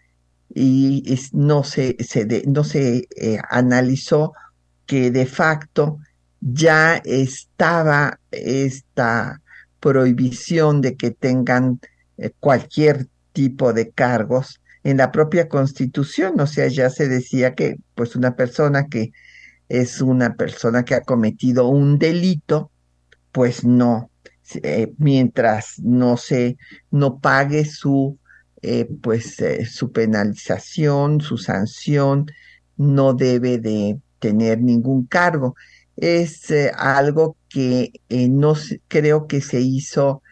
y 0.54 1.18
no 1.32 1.64
se, 1.64 1.96
se 2.04 2.24
de- 2.26 2.44
no 2.46 2.64
se 2.64 3.08
eh, 3.16 3.38
analizó 3.50 4.32
que 4.86 5.10
de 5.10 5.26
facto 5.26 5.98
ya 6.40 6.96
estaba 7.04 8.20
esta 8.30 9.40
prohibición 9.80 10.80
de 10.80 10.96
que 10.96 11.10
tengan 11.10 11.80
eh, 12.18 12.30
cualquier 12.40 13.08
tipo 13.32 13.72
de 13.72 13.90
cargos 13.90 14.60
en 14.84 14.98
la 14.98 15.10
propia 15.12 15.48
Constitución, 15.48 16.38
o 16.40 16.46
sea, 16.46 16.68
ya 16.68 16.90
se 16.90 17.08
decía 17.08 17.54
que 17.54 17.76
pues 17.94 18.16
una 18.16 18.36
persona 18.36 18.86
que 18.88 19.12
es 19.68 20.00
una 20.02 20.34
persona 20.36 20.84
que 20.84 20.94
ha 20.94 21.02
cometido 21.02 21.68
un 21.68 21.98
delito, 21.98 22.70
pues 23.32 23.64
no, 23.64 24.10
eh, 24.62 24.92
mientras 24.98 25.78
no 25.80 26.16
se, 26.16 26.56
no 26.90 27.18
pague 27.18 27.64
su, 27.64 28.18
eh, 28.62 28.88
pues, 29.02 29.40
eh, 29.40 29.66
su 29.66 29.92
penalización, 29.92 31.20
su 31.20 31.38
sanción, 31.38 32.26
no 32.76 33.14
debe 33.14 33.58
de 33.58 33.98
tener 34.18 34.60
ningún 34.60 35.06
cargo. 35.06 35.54
Es 35.96 36.50
eh, 36.50 36.72
algo 36.76 37.36
que 37.48 37.92
eh, 38.08 38.28
no 38.28 38.54
creo 38.88 39.26
que 39.26 39.40
se 39.40 39.60
hizo 39.60 40.22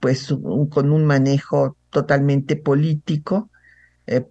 pues 0.00 0.32
con 0.70 0.92
un 0.92 1.04
manejo 1.04 1.76
totalmente 1.90 2.56
político 2.56 3.50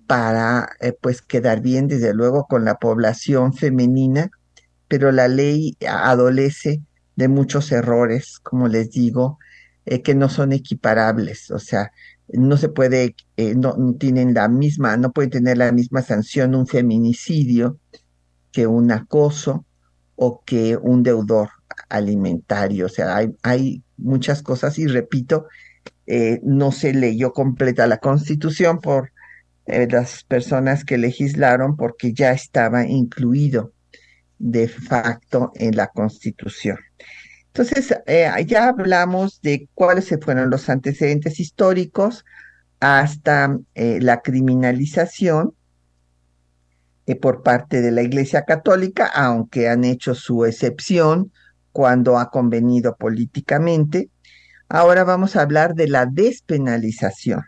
para 0.08 0.70
pues 1.02 1.22
quedar 1.22 1.62
bien 1.62 1.88
desde 1.88 2.14
luego 2.14 2.48
con 2.48 2.66
la 2.66 2.76
población 2.76 3.54
femenina, 3.54 4.32
pero 4.88 5.12
la 5.12 5.28
ley 5.28 5.78
adolece 5.88 6.82
de 7.16 7.28
muchos 7.28 7.72
errores, 7.72 8.40
como 8.40 8.68
les 8.68 8.92
digo, 8.92 9.40
que 10.04 10.16
no 10.16 10.30
son 10.30 10.54
equiparables, 10.54 11.52
o 11.52 11.60
sea, 11.60 11.92
no 12.30 12.56
se 12.56 12.70
puede, 12.70 13.16
no, 13.58 13.76
no 13.78 13.96
tienen 13.96 14.34
la 14.34 14.48
misma, 14.48 14.96
no 14.96 15.12
pueden 15.12 15.30
tener 15.30 15.58
la 15.58 15.74
misma 15.74 16.02
sanción 16.02 16.56
un 16.56 16.68
feminicidio 16.68 17.78
que 18.54 18.66
un 18.66 18.92
acoso 18.92 19.66
o 20.16 20.42
que 20.46 20.78
un 20.78 21.04
deudor 21.04 21.50
alimentario. 21.90 22.86
O 22.86 22.90
sea, 22.90 23.18
hay, 23.18 23.36
hay 23.42 23.84
muchas 23.98 24.42
cosas 24.42 24.80
y 24.80 24.88
repito, 24.88 25.48
eh, 26.06 26.40
no 26.44 26.72
se 26.72 26.94
leyó 26.94 27.34
completa 27.34 27.88
la 27.88 27.98
constitución 27.98 28.80
por 28.80 29.12
eh, 29.66 29.88
las 29.90 30.24
personas 30.24 30.86
que 30.86 30.98
legislaron 30.98 31.76
porque 31.76 32.14
ya 32.14 32.32
estaba 32.32 32.86
incluido 32.86 33.73
de 34.44 34.68
facto 34.68 35.52
en 35.56 35.76
la 35.76 35.88
constitución. 35.88 36.78
Entonces, 37.48 37.96
eh, 38.08 38.30
ya 38.46 38.68
hablamos 38.68 39.42
de 39.42 39.70
cuáles 39.74 40.14
fueron 40.22 40.50
los 40.50 40.70
antecedentes 40.70 41.40
históricos 41.40 42.26
hasta 42.80 43.58
la 43.76 44.22
criminalización 44.22 45.54
eh, 47.06 47.16
por 47.16 47.44
parte 47.44 47.82
de 47.82 47.92
la 47.92 48.02
Iglesia 48.02 48.44
Católica, 48.44 49.08
aunque 49.08 49.68
han 49.68 49.84
hecho 49.84 50.16
su 50.16 50.46
excepción 50.46 51.34
cuando 51.74 52.18
ha 52.18 52.30
convenido 52.30 52.96
políticamente. 52.96 54.10
Ahora 54.70 55.04
vamos 55.04 55.36
a 55.36 55.42
hablar 55.42 55.76
de 55.76 55.90
la 55.90 56.06
despenalización. 56.06 57.42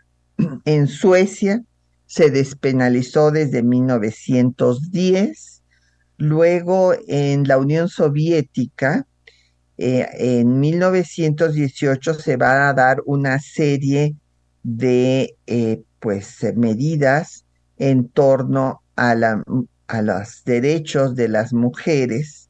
En 0.66 0.88
Suecia 0.88 1.62
se 2.04 2.30
despenalizó 2.30 3.30
desde 3.30 3.62
1910, 3.62 5.55
luego 6.16 6.94
en 7.06 7.46
la 7.46 7.58
Unión 7.58 7.88
Soviética, 7.88 9.06
eh, 9.78 10.06
en 10.18 10.58
1918 10.58 12.14
se 12.14 12.36
va 12.36 12.68
a 12.68 12.74
dar 12.74 13.02
una 13.04 13.38
serie 13.38 14.16
de 14.62 15.36
eh, 15.46 15.82
pues 16.00 16.44
medidas 16.56 17.44
en 17.76 18.08
torno 18.08 18.82
a, 18.96 19.14
los 19.14 20.44
derechos 20.44 21.14
de 21.14 21.28
las 21.28 21.52
mujeres, 21.52 22.48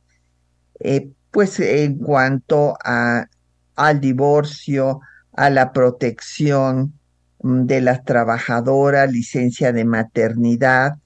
eh, 0.81 1.11
pues 1.31 1.59
en 1.61 1.99
cuanto 1.99 2.77
a, 2.85 3.27
al 3.75 4.01
divorcio, 4.01 5.01
a 5.33 5.51
la 5.51 5.73
protección 5.73 6.95
mm, 7.43 7.67
de 7.67 7.81
las 7.81 8.05
trabajadoras, 8.05 9.13
licencia 9.13 9.73
de 9.73 9.85
maternidad, 9.85 10.99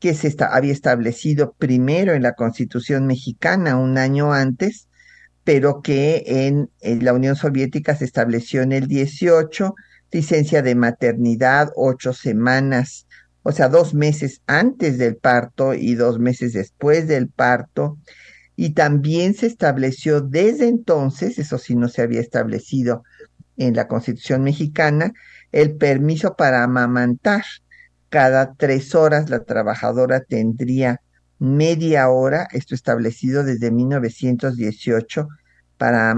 que 0.00 0.14
se 0.14 0.34
había 0.40 0.72
establecido 0.72 1.54
primero 1.58 2.14
en 2.14 2.22
la 2.22 2.34
Constitución 2.34 3.06
mexicana 3.06 3.76
un 3.76 3.98
año 3.98 4.32
antes, 4.32 4.88
pero 5.44 5.82
que 5.82 6.22
en, 6.26 6.70
en, 6.80 7.04
la 7.04 7.12
Unión 7.14 7.36
Soviética 7.36 7.96
se 7.96 8.04
estableció 8.04 8.62
en 8.62 8.72
el 8.72 8.86
18, 8.86 9.74
licencia 10.12 10.62
de 10.62 10.74
maternidad, 10.74 11.70
ocho 11.74 12.12
semanas 12.12 13.06
o 13.48 13.52
sea, 13.52 13.70
dos 13.70 13.94
meses 13.94 14.42
antes 14.46 14.98
del 14.98 15.16
parto 15.16 15.72
y 15.72 15.94
dos 15.94 16.18
meses 16.18 16.52
después 16.52 17.08
del 17.08 17.30
parto. 17.30 17.96
Y 18.56 18.74
también 18.74 19.32
se 19.32 19.46
estableció 19.46 20.20
desde 20.20 20.68
entonces, 20.68 21.38
eso 21.38 21.56
sí 21.56 21.74
no 21.74 21.88
se 21.88 22.02
había 22.02 22.20
establecido 22.20 23.04
en 23.56 23.74
la 23.74 23.88
Constitución 23.88 24.42
mexicana, 24.42 25.14
el 25.50 25.76
permiso 25.76 26.36
para 26.36 26.62
amamantar. 26.62 27.42
Cada 28.08 28.54
tres 28.54 28.94
horas 28.94 29.30
la 29.30 29.44
trabajadora 29.44 30.20
tendría 30.20 31.00
media 31.38 32.08
hora, 32.08 32.48
esto 32.52 32.74
establecido 32.74 33.44
desde 33.44 33.70
1918, 33.70 35.28
para 35.76 36.14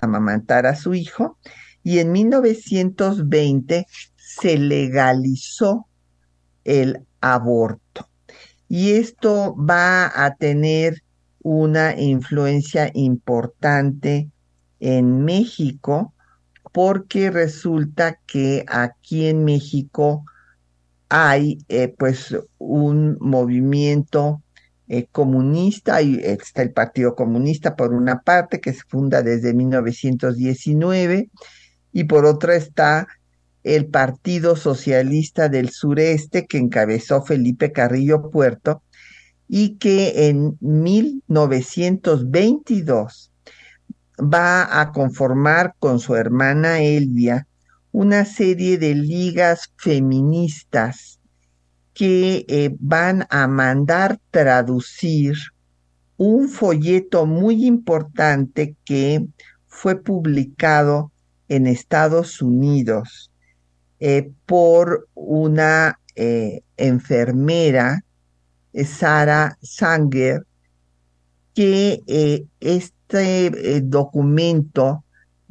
amamantar 0.00 0.66
a 0.66 0.76
su 0.76 0.94
hijo. 0.94 1.38
Y 1.82 1.98
en 1.98 2.12
1920 2.12 3.86
se 4.16 4.58
legalizó 4.58 5.86
el 6.64 7.04
aborto. 7.20 8.08
Y 8.68 8.92
esto 8.92 9.54
va 9.56 10.10
a 10.24 10.34
tener 10.36 11.02
una 11.42 12.00
influencia 12.00 12.90
importante 12.94 14.30
en 14.80 15.24
México 15.24 16.14
porque 16.72 17.30
resulta 17.30 18.18
que 18.26 18.64
aquí 18.68 19.26
en 19.26 19.44
México 19.44 20.24
hay 21.14 21.58
eh, 21.68 21.94
pues 21.98 22.34
un 22.56 23.18
movimiento 23.20 24.40
eh, 24.88 25.08
comunista, 25.12 26.00
y 26.00 26.18
está 26.22 26.62
el 26.62 26.72
Partido 26.72 27.14
Comunista 27.14 27.76
por 27.76 27.92
una 27.92 28.22
parte 28.22 28.62
que 28.62 28.72
se 28.72 28.80
funda 28.88 29.20
desde 29.20 29.52
1919 29.52 31.28
y 31.92 32.04
por 32.04 32.24
otra 32.24 32.56
está 32.56 33.08
el 33.62 33.88
Partido 33.88 34.56
Socialista 34.56 35.50
del 35.50 35.68
Sureste 35.68 36.46
que 36.46 36.56
encabezó 36.56 37.22
Felipe 37.22 37.72
Carrillo 37.72 38.30
Puerto 38.30 38.82
y 39.48 39.76
que 39.76 40.28
en 40.28 40.56
1922 40.60 43.32
va 44.18 44.80
a 44.80 44.92
conformar 44.92 45.74
con 45.78 46.00
su 46.00 46.16
hermana 46.16 46.80
Elvia 46.80 47.46
una 47.92 48.24
serie 48.24 48.78
de 48.78 48.94
ligas 48.94 49.70
feministas 49.76 51.20
que 51.92 52.46
eh, 52.48 52.74
van 52.80 53.26
a 53.28 53.46
mandar 53.46 54.18
traducir 54.30 55.36
un 56.16 56.48
folleto 56.48 57.26
muy 57.26 57.66
importante 57.66 58.76
que 58.84 59.26
fue 59.66 60.02
publicado 60.02 61.12
en 61.48 61.66
Estados 61.66 62.40
Unidos 62.40 63.30
eh, 64.00 64.30
por 64.46 65.08
una 65.14 66.00
eh, 66.16 66.62
enfermera, 66.78 68.04
Sara 68.74 69.58
Sanger, 69.60 70.46
que 71.54 72.00
este 72.60 73.82
documento 73.82 75.01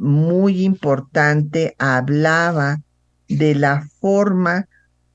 muy 0.01 0.63
importante 0.63 1.75
hablaba 1.77 2.81
de 3.27 3.53
la 3.53 3.87
forma 3.99 4.67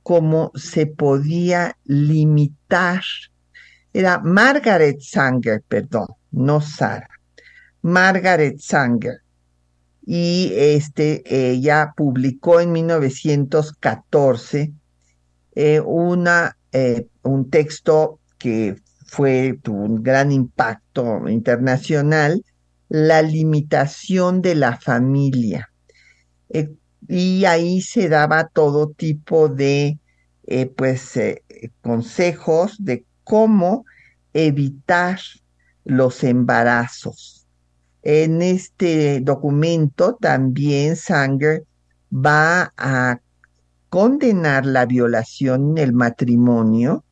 como 0.05 0.53
se 0.55 0.87
podía 0.87 1.77
limitar. 1.85 3.03
Era 3.93 4.21
Margaret 4.21 5.01
Sanger, 5.01 5.65
perdón, 5.67 6.07
no 6.31 6.61
Sara. 6.61 7.09
Margaret 7.83 8.61
Sanger 8.61 9.23
y 10.07 10.53
este, 10.55 11.51
ella 11.51 11.93
publicó 11.97 12.61
en 12.61 12.71
1914 12.71 14.73
eh, 15.57 15.81
una, 15.81 16.57
eh, 16.71 17.09
un 17.25 17.51
texto 17.51 18.21
que 18.39 18.77
fue, 19.05 19.59
tuvo 19.61 19.83
un 19.83 20.05
gran 20.05 20.31
impacto 20.31 21.29
internacional, 21.29 22.45
la 22.89 23.23
limitación 23.23 24.43
de 24.43 24.55
la 24.55 24.77
familia. 24.79 25.71
Eh, 26.49 26.75
y 27.09 27.45
ahí 27.45 27.81
se 27.83 28.09
daba 28.09 28.49
todo 28.49 28.91
tipo 28.91 29.49
de 29.49 29.99
pues, 30.77 31.19
consejos 31.81 32.77
de 32.79 33.05
cómo 33.25 33.85
evitar 34.33 35.19
los 35.85 36.23
embarazos 36.25 37.37
en 38.09 38.41
este 38.41 39.19
documento 39.21 40.17
también 40.21 40.95
Sanger 40.95 41.65
va 42.13 42.73
a 42.77 43.19
condenar 43.89 44.65
la 44.65 44.87
violación 44.87 45.71
en 45.71 45.79
el 45.79 45.93
matrimonio, 45.93 47.05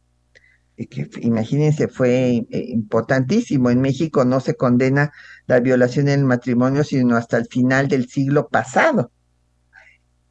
que 0.77 1.11
imagínense 1.21 1.89
fue 1.89 2.47
eh, 2.49 2.65
importantísimo. 2.69 3.71
En 3.71 3.81
México 3.81 4.25
no 4.25 4.39
se 4.39 4.55
condena 4.55 5.13
la 5.47 5.61
violación 5.61 6.09
en 6.09 6.21
el 6.21 6.27
matrimonio 6.27 6.85
sino 6.85 7.17
hasta 7.17 7.37
el 7.37 7.47
final 7.47 7.89
del 7.89 8.09
siglo 8.09 8.49
pasado. 8.49 9.11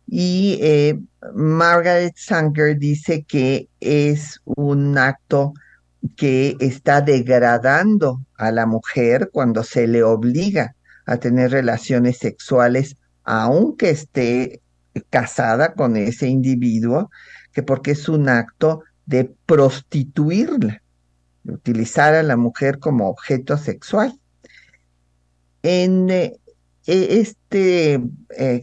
Y 0.07 0.59
eh, 0.61 0.99
Margaret 1.33 2.13
Sanger 2.17 2.77
dice 2.77 3.23
que 3.23 3.69
es 3.79 4.41
un 4.45 4.97
acto 4.97 5.53
que 6.17 6.57
está 6.59 7.01
degradando 7.01 8.21
a 8.35 8.51
la 8.51 8.65
mujer 8.65 9.29
cuando 9.31 9.63
se 9.63 9.87
le 9.87 10.03
obliga 10.03 10.75
a 11.05 11.17
tener 11.17 11.51
relaciones 11.51 12.17
sexuales, 12.17 12.97
aunque 13.23 13.89
esté 13.89 14.61
casada 15.09 15.73
con 15.73 15.97
ese 15.97 16.27
individuo, 16.27 17.09
que 17.51 17.63
porque 17.63 17.91
es 17.91 18.09
un 18.09 18.29
acto 18.29 18.83
de 19.05 19.33
prostituirla. 19.45 20.81
utilizar 21.45 22.13
a 22.13 22.23
la 22.23 22.37
mujer 22.37 22.79
como 22.79 23.09
objeto 23.09 23.57
sexual. 23.57 24.17
En 25.63 26.09
eh, 26.09 26.39
e, 26.85 27.19
este 27.21 28.01
eh, 28.37 28.61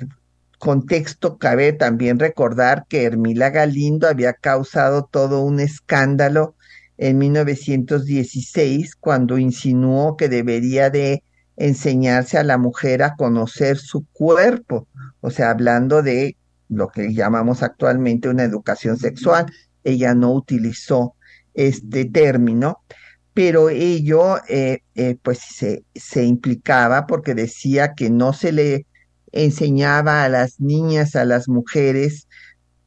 contexto 0.59 1.39
cabe 1.39 1.73
también 1.73 2.19
recordar 2.19 2.87
que 2.89 3.05
Hermila 3.05 3.51
Galindo 3.51 4.07
había 4.07 4.35
causado 4.35 5.09
todo 5.11 5.43
un 5.43 5.59
escándalo 5.61 6.55
en 6.99 7.17
1916 7.17 8.95
cuando 8.97 9.39
insinuó 9.39 10.19
que 10.19 10.29
debería 10.29 10.91
de 10.91 11.25
enseñarse 11.57 12.37
a 12.37 12.45
la 12.45 12.59
mujer 12.59 13.03
a 13.03 13.17
conocer 13.17 13.79
su 13.79 14.05
cuerpo, 14.13 14.87
o 15.21 15.31
sea, 15.31 15.51
hablando 15.51 16.03
de 16.03 16.37
lo 16.69 16.89
que 16.89 17.15
llamamos 17.15 17.63
actualmente 17.63 18.29
una 18.29 18.45
educación 18.45 18.99
sexual. 18.99 19.47
Ella 19.83 20.15
no 20.15 20.33
utilizó 20.33 21.15
este 21.55 22.05
término, 22.05 22.81
pero 23.41 23.71
ello 23.71 24.37
eh, 24.49 24.83
eh, 24.95 25.17
pues 25.23 25.39
se, 25.95 26.23
implicaba 26.23 27.07
porque 27.07 27.35
decía 27.35 27.95
que 27.95 28.11
no 28.11 28.35
se 28.35 28.53
le 28.53 28.87
enseñaba 29.33 30.25
a 30.25 30.29
las 30.29 30.61
niñas, 30.61 31.17
a 31.17 31.25
las 31.25 31.49
mujeres, 31.49 32.29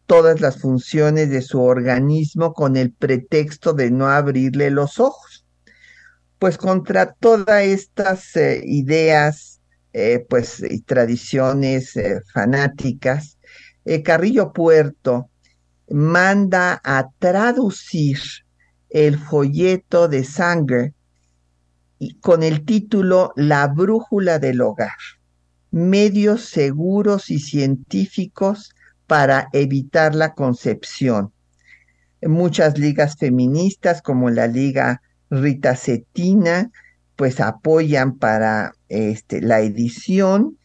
todas 0.05 0.41
las 0.41 0.59
funciones 0.61 1.31
de 1.31 1.41
su 1.41 1.59
organismo 1.59 2.53
con 2.53 2.77
el 2.77 2.91
pretexto 2.91 3.73
de 3.73 3.89
no 3.89 4.09
abrirle 4.09 4.69
los 4.69 4.99
ojos. 4.99 5.43
Pues 6.37 6.59
contra 6.59 7.13
todas 7.13 7.63
estas 7.63 8.35
eh, 8.35 8.61
ideas, 8.63 9.59
pues 10.29 10.59
y 10.59 10.81
tradiciones 10.81 11.95
fanáticas, 12.31 13.39
Carrillo 14.03 14.53
Puerto 14.53 15.31
manda 15.89 16.79
a 16.83 17.09
traducir 17.17 18.19
el 18.93 19.17
folleto 19.17 20.07
de 20.07 20.23
Sanger 20.23 20.93
con 22.21 22.43
el 22.43 22.63
título 22.63 23.33
La 23.35 23.67
brújula 23.67 24.37
del 24.37 24.61
hogar, 24.61 24.95
medios 25.71 26.45
seguros 26.45 27.31
y 27.31 27.39
científicos 27.39 28.75
para 29.07 29.49
evitar 29.51 30.13
la 30.13 30.33
concepción. 30.35 31.33
Muchas 32.21 32.77
ligas 32.77 33.17
feministas 33.17 34.01
como 34.01 34.29
la 34.29 34.47
Liga 34.47 35.01
Rita 35.29 35.75
Cetina 35.75 36.71
pues 37.15 37.39
apoyan 37.39 38.17
para 38.17 38.73
este, 38.89 39.41
la 39.41 39.61
edición, 39.61 40.57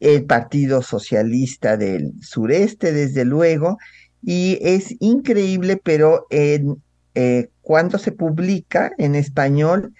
el 0.00 0.24
Partido 0.24 0.82
Socialista 0.82 1.76
del 1.76 2.12
Sureste 2.20 2.92
desde 2.92 3.24
luego, 3.24 3.78
y 4.22 4.58
es 4.62 4.94
increíble, 5.00 5.80
pero 5.82 6.26
en 6.30 6.82
eh, 7.14 7.48
cuando 7.62 7.98
se 7.98 8.12
publica 8.12 8.92
en 8.98 9.14
español, 9.14 9.94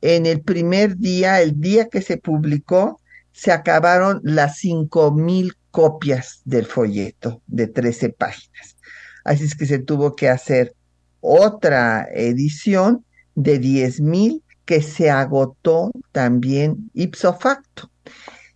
en 0.00 0.26
el 0.26 0.42
primer 0.42 0.96
día, 0.96 1.40
el 1.40 1.60
día 1.60 1.88
que 1.88 2.02
se 2.02 2.16
publicó, 2.18 3.00
se 3.32 3.52
acabaron 3.52 4.20
las 4.22 4.58
cinco 4.58 5.12
mil 5.12 5.54
copias 5.70 6.40
del 6.44 6.66
folleto 6.66 7.42
de 7.46 7.68
13 7.68 8.10
páginas. 8.10 8.76
Así 9.24 9.44
es 9.44 9.54
que 9.54 9.66
se 9.66 9.78
tuvo 9.78 10.16
que 10.16 10.28
hacer 10.28 10.74
otra 11.20 12.08
edición 12.12 13.04
de 13.34 13.58
diez 13.58 14.00
mil 14.00 14.42
que 14.64 14.82
se 14.82 15.10
agotó 15.10 15.92
también 16.12 16.90
ipso 16.94 17.32
facto. 17.38 17.90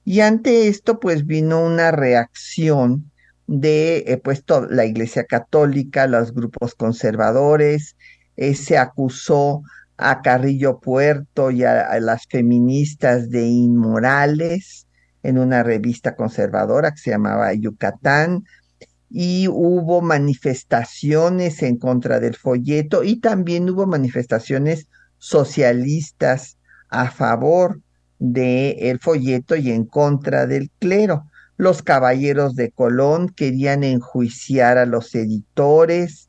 Y 0.04 0.20
ante 0.20 0.68
esto, 0.68 0.98
pues 0.98 1.26
vino 1.26 1.64
una 1.64 1.90
reacción 1.90 3.11
de 3.52 3.98
eh, 4.06 4.16
pues, 4.16 4.44
la 4.70 4.86
Iglesia 4.86 5.24
Católica, 5.24 6.06
los 6.06 6.32
grupos 6.32 6.74
conservadores, 6.74 7.96
eh, 8.36 8.54
se 8.54 8.78
acusó 8.78 9.62
a 9.98 10.22
Carrillo 10.22 10.80
Puerto 10.80 11.50
y 11.50 11.62
a, 11.64 12.00
las 12.00 12.26
feministas 12.26 13.28
de 13.28 13.46
inmorales 13.46 14.86
en 15.22 15.36
una 15.36 15.62
revista 15.62 16.16
conservadora 16.16 16.92
que 16.92 16.98
se 16.98 17.10
llamaba 17.10 17.52
Yucatán, 17.52 18.44
y 19.10 19.46
hubo 19.48 20.00
manifestaciones 20.00 21.62
en 21.62 21.76
contra 21.76 22.18
del 22.18 22.34
folleto 22.34 23.04
y 23.04 23.20
también 23.20 23.68
hubo 23.68 23.86
manifestaciones 23.86 24.88
socialistas 25.18 26.56
a 26.88 27.10
favor 27.10 27.82
del 28.18 28.98
folleto 28.98 29.56
y 29.56 29.70
en 29.70 29.84
contra 29.84 30.46
del 30.46 30.70
clero. 30.78 31.26
Los 31.56 31.82
caballeros 31.82 32.54
de 32.56 32.70
Colón 32.70 33.28
querían 33.28 33.84
enjuiciar 33.84 34.78
a 34.78 34.86
los 34.86 35.14
editores, 35.14 36.28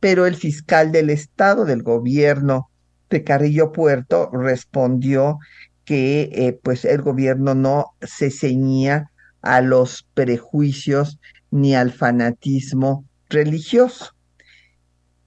pero 0.00 0.26
el 0.26 0.36
fiscal 0.36 0.92
del 0.92 1.10
estado 1.10 1.64
del 1.64 1.82
gobierno 1.82 2.70
de 3.10 3.24
Carrillo 3.24 3.72
Puerto 3.72 4.30
respondió 4.32 5.38
que 5.84 6.28
eh, 6.32 6.60
pues 6.62 6.84
el 6.84 7.00
gobierno 7.00 7.54
no 7.54 7.94
se 8.02 8.30
ceñía 8.30 9.10
a 9.40 9.62
los 9.62 10.06
prejuicios 10.14 11.18
ni 11.50 11.74
al 11.74 11.92
fanatismo 11.92 13.06
religioso. 13.30 14.14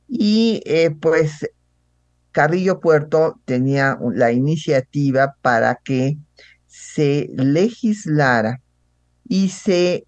Y 0.08 0.62
eh, 0.65 0.91
pues 0.91 1.49
Carrillo 2.32 2.80
Puerto 2.80 3.39
tenía 3.45 3.97
la 4.13 4.32
iniciativa 4.32 5.36
para 5.41 5.80
que 5.84 6.17
se 6.67 7.30
legislara 7.34 8.62
y 9.31 9.47
se 9.47 10.05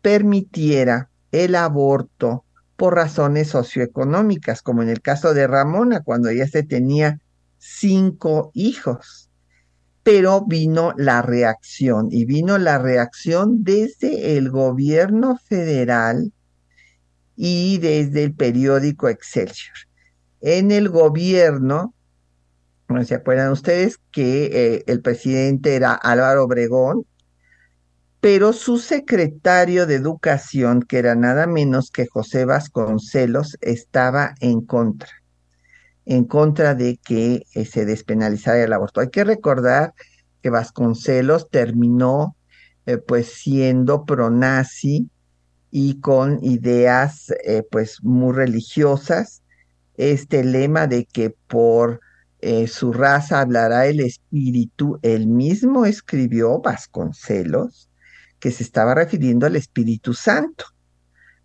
permitiera 0.00 1.10
el 1.32 1.54
aborto 1.54 2.46
por 2.76 2.94
razones 2.94 3.48
socioeconómicas, 3.48 4.62
como 4.62 4.82
en 4.82 4.88
el 4.88 5.02
caso 5.02 5.34
de 5.34 5.46
Ramona, 5.46 6.00
cuando 6.00 6.30
ella 6.30 6.46
se 6.46 6.62
tenía 6.62 7.20
cinco 7.58 8.50
hijos. 8.54 9.28
Pero 10.02 10.46
vino 10.46 10.94
la 10.96 11.20
reacción, 11.20 12.08
y 12.10 12.24
vino 12.24 12.56
la 12.56 12.78
reacción 12.78 13.64
desde 13.64 14.38
el 14.38 14.48
gobierno 14.48 15.36
federal 15.44 16.32
y 17.36 17.76
desde 17.76 18.24
el 18.24 18.32
periódico 18.32 19.10
Excelsior. 19.10 19.76
En 20.40 20.70
el 20.70 20.88
gobierno, 20.88 21.92
¿no 22.88 23.04
se 23.04 23.14
acuerdan 23.14 23.52
ustedes 23.52 23.98
que 24.10 24.46
eh, 24.46 24.84
el 24.86 25.02
presidente 25.02 25.76
era 25.76 25.92
Álvaro 25.92 26.44
Obregón 26.44 27.04
pero 28.20 28.52
su 28.52 28.78
secretario 28.78 29.86
de 29.86 29.94
educación, 29.94 30.82
que 30.82 30.98
era 30.98 31.14
nada 31.14 31.46
menos 31.46 31.90
que 31.90 32.06
José 32.06 32.44
Vasconcelos, 32.44 33.56
estaba 33.60 34.34
en 34.40 34.60
contra, 34.60 35.10
en 36.04 36.24
contra 36.24 36.74
de 36.74 36.96
que 36.96 37.44
eh, 37.54 37.64
se 37.64 37.84
despenalizara 37.84 38.62
el 38.62 38.72
aborto. 38.72 39.00
Hay 39.00 39.10
que 39.10 39.22
recordar 39.22 39.94
que 40.42 40.50
Vasconcelos 40.50 41.48
terminó 41.48 42.34
eh, 42.86 42.98
pues 42.98 43.28
siendo 43.28 44.04
pronazi 44.04 45.08
y 45.70 46.00
con 46.00 46.42
ideas 46.42 47.32
eh, 47.44 47.62
pues 47.70 48.02
muy 48.02 48.34
religiosas. 48.34 49.42
Este 49.96 50.42
lema 50.44 50.86
de 50.86 51.04
que 51.04 51.30
por 51.30 52.00
su 52.68 52.92
raza 52.92 53.40
hablará 53.40 53.86
el 53.86 53.98
espíritu, 53.98 55.00
él 55.02 55.26
mismo 55.26 55.86
escribió 55.86 56.60
Vasconcelos 56.60 57.88
que 58.40 58.50
se 58.50 58.62
estaba 58.62 58.94
refiriendo 58.94 59.46
al 59.46 59.56
Espíritu 59.56 60.14
Santo. 60.14 60.66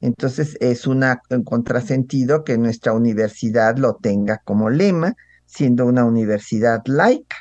Entonces 0.01 0.57
es 0.59 0.85
una, 0.85 1.21
un 1.29 1.43
contrasentido 1.43 2.43
que 2.43 2.57
nuestra 2.57 2.93
universidad 2.93 3.77
lo 3.77 3.95
tenga 3.95 4.41
como 4.43 4.69
lema, 4.69 5.15
siendo 5.45 5.85
una 5.85 6.03
universidad 6.03 6.81
laica. 6.85 7.37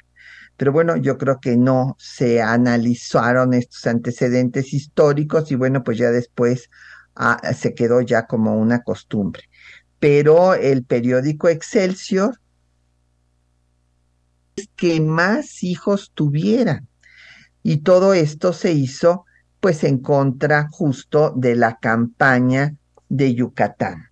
Pero 0.57 0.71
bueno, 0.71 0.97
yo 0.97 1.19
creo 1.19 1.41
que 1.41 1.57
no 1.57 1.97
se 1.99 2.41
analizaron 2.41 3.53
estos 3.55 3.87
antecedentes 3.87 4.73
históricos 4.73 5.51
y 5.51 5.57
bueno, 5.57 5.83
pues 5.83 5.99
ya 5.99 6.11
después 6.11 6.71
ah, 7.17 7.41
se 7.53 7.75
quedó 7.75 8.01
ya 8.01 8.27
como 8.27 8.57
una 8.57 8.83
costumbre. 8.83 9.43
Pero 9.99 10.55
el 10.55 10.85
periódico 10.85 11.49
Excelsior 11.49 12.39
es 14.57 14.69
que 14.77 15.01
más 15.01 15.65
hijos 15.65 16.13
tuvieran. 16.15 16.87
Y 17.63 17.79
todo 17.79 18.15
esto 18.15 18.53
se 18.53 18.73
hizo 18.73 19.25
pues 19.63 19.85
en 19.85 19.99
contra 19.99 20.67
justo 20.73 21.33
de 21.37 21.55
la 21.55 21.79
campaña 21.79 22.75
de 23.09 23.33
Yucatán. 23.33 24.09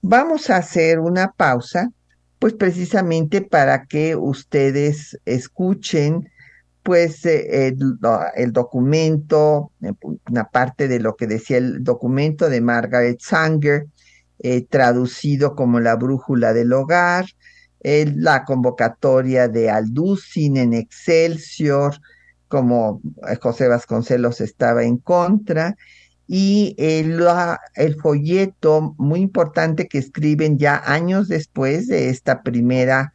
Vamos 0.00 0.48
a 0.48 0.58
hacer 0.58 1.00
una 1.00 1.32
pausa, 1.32 1.90
pues 2.38 2.54
precisamente 2.54 3.40
para 3.40 3.86
que 3.86 4.14
ustedes 4.14 5.18
escuchen 5.24 6.30
pues 6.84 7.26
eh, 7.26 7.74
el, 8.36 8.52
documento, 8.52 9.72
eh, 9.82 9.92
una 10.30 10.44
parte 10.44 10.86
de 10.86 11.00
lo 11.00 11.16
que 11.16 11.26
decía 11.26 11.58
el 11.58 11.82
documento 11.82 12.48
de 12.48 12.60
Margaret 12.60 13.18
Sanger, 13.20 13.88
eh, 14.38 14.64
traducido 14.70 15.56
como 15.56 15.80
la 15.80 15.96
brújula 15.96 16.52
del 16.52 16.72
hogar, 16.72 17.26
la 17.82 18.44
convocatoria 18.44 19.48
de 19.48 19.68
Alducin 19.68 20.58
en 20.58 20.74
Excelsior, 20.74 21.96
como 22.50 23.00
José 23.40 23.66
Vasconcelos 23.68 24.40
estaba 24.40 24.82
en 24.82 24.96
contra, 24.98 25.76
y 26.26 26.74
el, 26.78 27.22
folleto 28.02 28.96
muy 28.98 29.20
importante 29.20 29.86
que 29.86 29.98
escriben 29.98 30.58
ya 30.58 30.82
años 30.84 31.28
después 31.28 31.86
de 31.86 32.08
esta 32.08 32.42
primera 32.42 33.14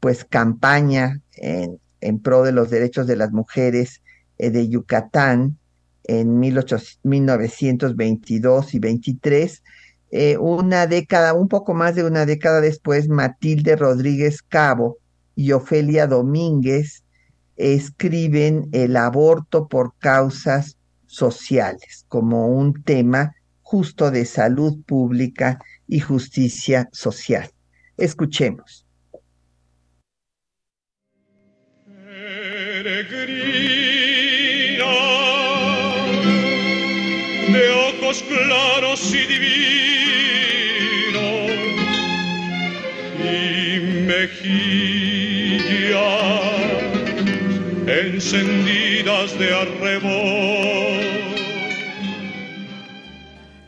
pues 0.00 0.24
campaña 0.24 1.20
en, 1.32 1.80
pro 2.20 2.44
de 2.44 2.52
los 2.52 2.70
derechos 2.70 3.08
de 3.08 3.16
las 3.16 3.32
mujeres 3.32 4.00
eh, 4.38 4.50
de 4.50 4.68
Yucatán 4.68 5.58
en 6.04 6.38
1922 6.38 8.74
y 8.74 8.78
23. 8.78 9.62
Eh, 10.10 10.38
una 10.38 10.86
década, 10.86 11.34
un 11.34 11.48
poco 11.48 11.74
más 11.74 11.96
de 11.96 12.04
una 12.04 12.24
década 12.26 12.60
después, 12.60 13.08
Matilde 13.08 13.74
Rodríguez 13.74 14.40
Cabo 14.42 14.98
y 15.34 15.50
Ofelia 15.52 16.06
Domínguez 16.06 17.02
escriben 17.58 18.68
el 18.72 18.96
aborto 18.96 19.68
por 19.68 19.92
causas 19.98 20.78
sociales 21.06 22.04
como 22.08 22.48
un 22.48 22.82
tema 22.82 23.34
justo 23.62 24.10
de 24.10 24.24
salud 24.24 24.82
pública 24.86 25.58
y 25.86 26.00
justicia 26.00 26.88
social. 26.92 27.50
Escuchemos. 27.96 28.86
de 37.52 37.70
ojos 37.70 38.22
claros 38.28 39.14
y 39.14 39.26
divinos 39.26 39.68
encendidas 48.18 49.38
de 49.38 49.54
arrebol. 49.54 50.98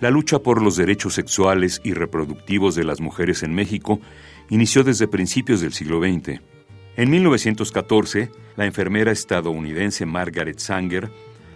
La 0.00 0.10
lucha 0.10 0.40
por 0.40 0.60
los 0.60 0.76
derechos 0.76 1.14
sexuales 1.14 1.80
y 1.84 1.92
reproductivos 1.92 2.74
de 2.74 2.82
las 2.82 3.00
mujeres 3.00 3.44
en 3.44 3.54
México 3.54 4.00
inició 4.48 4.82
desde 4.82 5.06
principios 5.06 5.60
del 5.60 5.72
siglo 5.72 6.00
XX. 6.00 6.40
En 6.96 7.10
1914, 7.10 8.32
la 8.56 8.66
enfermera 8.66 9.12
estadounidense 9.12 10.04
Margaret 10.04 10.58
Sanger 10.58 11.12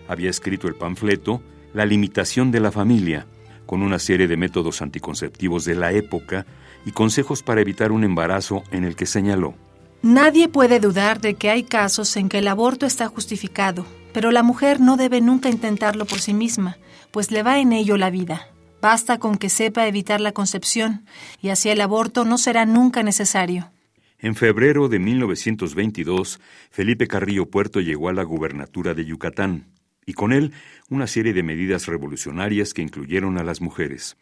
había 0.07 0.31
escrito 0.31 0.69
el 0.69 0.77
panfleto 0.77 1.43
La 1.73 1.87
limitación 1.87 2.53
de 2.53 2.61
la 2.61 2.71
familia, 2.71 3.27
con 3.67 3.83
una 3.83 3.99
serie 3.99 4.29
de 4.29 4.37
métodos 4.37 4.83
anticonceptivos 4.83 5.65
de 5.65 5.75
la 5.75 5.91
época 5.91 6.47
y 6.87 6.93
consejos 6.93 7.43
para 7.43 7.61
evitar 7.61 7.91
un 7.91 8.05
embarazo 8.05 8.63
en 8.71 8.85
el 8.85 8.95
que 8.95 9.07
señaló. 9.07 9.57
Nadie 10.05 10.49
puede 10.49 10.81
dudar 10.81 11.23
de 11.23 11.33
que 11.33 11.49
hay 11.49 11.63
casos 11.63 12.19
en 12.19 12.29
que 12.29 12.37
el 12.37 12.49
aborto 12.49 12.85
está 12.85 13.09
justificado, 13.09 13.87
pero 14.13 14.33
la 14.33 14.43
mujer 14.43 14.79
no 14.79 14.99
debe 14.99 15.23
nunca 15.23 15.49
intentarlo 15.49 16.05
por 16.05 16.21
sí 16.21 16.35
misma, 16.35 16.77
pues 17.11 17.31
le 17.31 17.43
va 17.43 17.59
en 17.59 17.73
ello 17.73 17.97
la 17.97 18.11
vida. 18.11 18.49
Basta 18.83 19.19
con 19.19 19.39
que 19.39 19.49
sepa 19.49 19.87
evitar 19.87 20.21
la 20.21 20.33
concepción, 20.33 21.07
y 21.41 21.49
así 21.49 21.71
el 21.71 21.81
aborto 21.81 22.27
no 22.27 22.37
será 22.37 22.67
nunca 22.67 23.03
necesario. 23.03 23.73
En 24.19 24.35
febrero 24.35 24.91
de 24.91 24.99
1922, 24.99 26.39
Felipe 26.71 27.07
Carrillo 27.07 27.47
Puerto 27.47 27.81
llegó 27.81 28.11
a 28.11 28.13
la 28.13 28.25
gubernatura 28.25 28.93
de 28.93 29.07
Yucatán, 29.07 29.69
y 30.05 30.13
con 30.13 30.35
él 30.35 30.53
una 30.91 31.07
serie 31.07 31.33
de 31.33 31.43
medidas 31.43 31.87
revolucionarias 31.87 32.75
que 32.75 32.83
incluyeron 32.83 33.39
a 33.39 33.43
las 33.43 33.63
mujeres. 33.63 34.19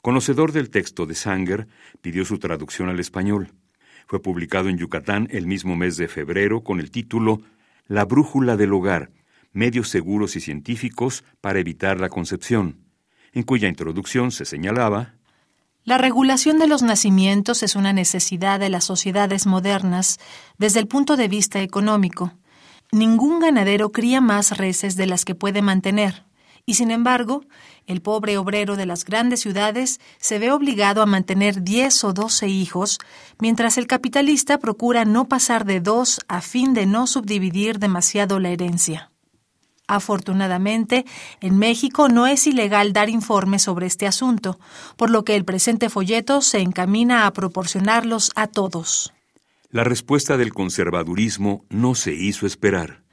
Conocedor 0.00 0.52
del 0.52 0.70
texto 0.70 1.04
de 1.04 1.14
Sanger, 1.14 1.68
pidió 2.00 2.24
su 2.24 2.38
traducción 2.38 2.88
al 2.88 3.00
español. 3.00 3.52
Fue 4.08 4.22
publicado 4.22 4.70
en 4.70 4.78
Yucatán 4.78 5.28
el 5.30 5.46
mismo 5.46 5.76
mes 5.76 5.98
de 5.98 6.08
febrero 6.08 6.64
con 6.64 6.80
el 6.80 6.90
título 6.90 7.42
La 7.86 8.06
brújula 8.06 8.56
del 8.56 8.72
hogar, 8.72 9.12
medios 9.52 9.90
seguros 9.90 10.34
y 10.34 10.40
científicos 10.40 11.24
para 11.40 11.60
evitar 11.60 12.00
la 12.00 12.08
concepción, 12.08 12.80
en 13.32 13.42
cuya 13.42 13.68
introducción 13.68 14.32
se 14.32 14.46
señalaba 14.46 15.14
la 15.84 15.96
regulación 15.96 16.58
de 16.58 16.66
los 16.66 16.82
nacimientos 16.82 17.62
es 17.62 17.74
una 17.74 17.94
necesidad 17.94 18.60
de 18.60 18.68
las 18.68 18.84
sociedades 18.84 19.46
modernas 19.46 20.18
desde 20.58 20.80
el 20.80 20.86
punto 20.86 21.16
de 21.16 21.28
vista 21.28 21.62
económico. 21.62 22.34
Ningún 22.92 23.40
ganadero 23.40 23.90
cría 23.90 24.20
más 24.20 24.58
reses 24.58 24.96
de 24.96 25.06
las 25.06 25.24
que 25.24 25.34
puede 25.34 25.62
mantener, 25.62 26.26
y 26.68 26.74
sin 26.74 26.90
embargo, 26.90 27.46
el 27.86 28.02
pobre 28.02 28.36
obrero 28.36 28.76
de 28.76 28.84
las 28.84 29.06
grandes 29.06 29.40
ciudades 29.40 30.00
se 30.18 30.38
ve 30.38 30.52
obligado 30.52 31.00
a 31.00 31.06
mantener 31.06 31.62
10 31.62 32.04
o 32.04 32.12
12 32.12 32.46
hijos, 32.46 32.98
mientras 33.38 33.78
el 33.78 33.86
capitalista 33.86 34.58
procura 34.58 35.06
no 35.06 35.28
pasar 35.28 35.64
de 35.64 35.80
dos 35.80 36.20
a 36.28 36.42
fin 36.42 36.74
de 36.74 36.84
no 36.84 37.06
subdividir 37.06 37.78
demasiado 37.78 38.38
la 38.38 38.50
herencia. 38.50 39.10
Afortunadamente, 39.86 41.06
en 41.40 41.56
México 41.56 42.10
no 42.10 42.26
es 42.26 42.46
ilegal 42.46 42.92
dar 42.92 43.08
informes 43.08 43.62
sobre 43.62 43.86
este 43.86 44.06
asunto, 44.06 44.60
por 44.98 45.08
lo 45.08 45.24
que 45.24 45.36
el 45.36 45.46
presente 45.46 45.88
folleto 45.88 46.42
se 46.42 46.58
encamina 46.58 47.26
a 47.26 47.32
proporcionarlos 47.32 48.30
a 48.36 48.46
todos. 48.46 49.14
La 49.70 49.84
respuesta 49.84 50.36
del 50.36 50.52
conservadurismo 50.52 51.64
no 51.70 51.94
se 51.94 52.12
hizo 52.12 52.46
esperar. 52.46 53.07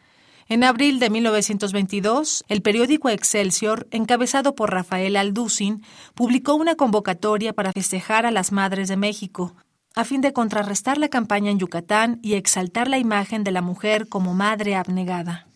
En 0.47 0.63
abril 0.63 0.99
de 0.99 1.09
1922, 1.09 2.45
el 2.47 2.61
periódico 2.61 3.09
Excelsior, 3.09 3.87
encabezado 3.89 4.53
por 4.53 4.71
Rafael 4.71 5.15
Alducin, 5.15 5.81
publicó 6.13 6.53
una 6.53 6.75
convocatoria 6.75 7.51
para 7.53 7.71
festejar 7.71 8.27
a 8.27 8.31
las 8.31 8.51
Madres 8.51 8.87
de 8.87 8.95
México, 8.95 9.55
a 9.95 10.03
fin 10.03 10.21
de 10.21 10.33
contrarrestar 10.33 10.99
la 10.99 11.09
campaña 11.09 11.49
en 11.49 11.57
Yucatán 11.57 12.19
y 12.21 12.35
exaltar 12.35 12.87
la 12.87 12.99
imagen 12.99 13.43
de 13.43 13.51
la 13.51 13.63
mujer 13.63 14.07
como 14.07 14.35
madre 14.35 14.75
abnegada. 14.75 15.47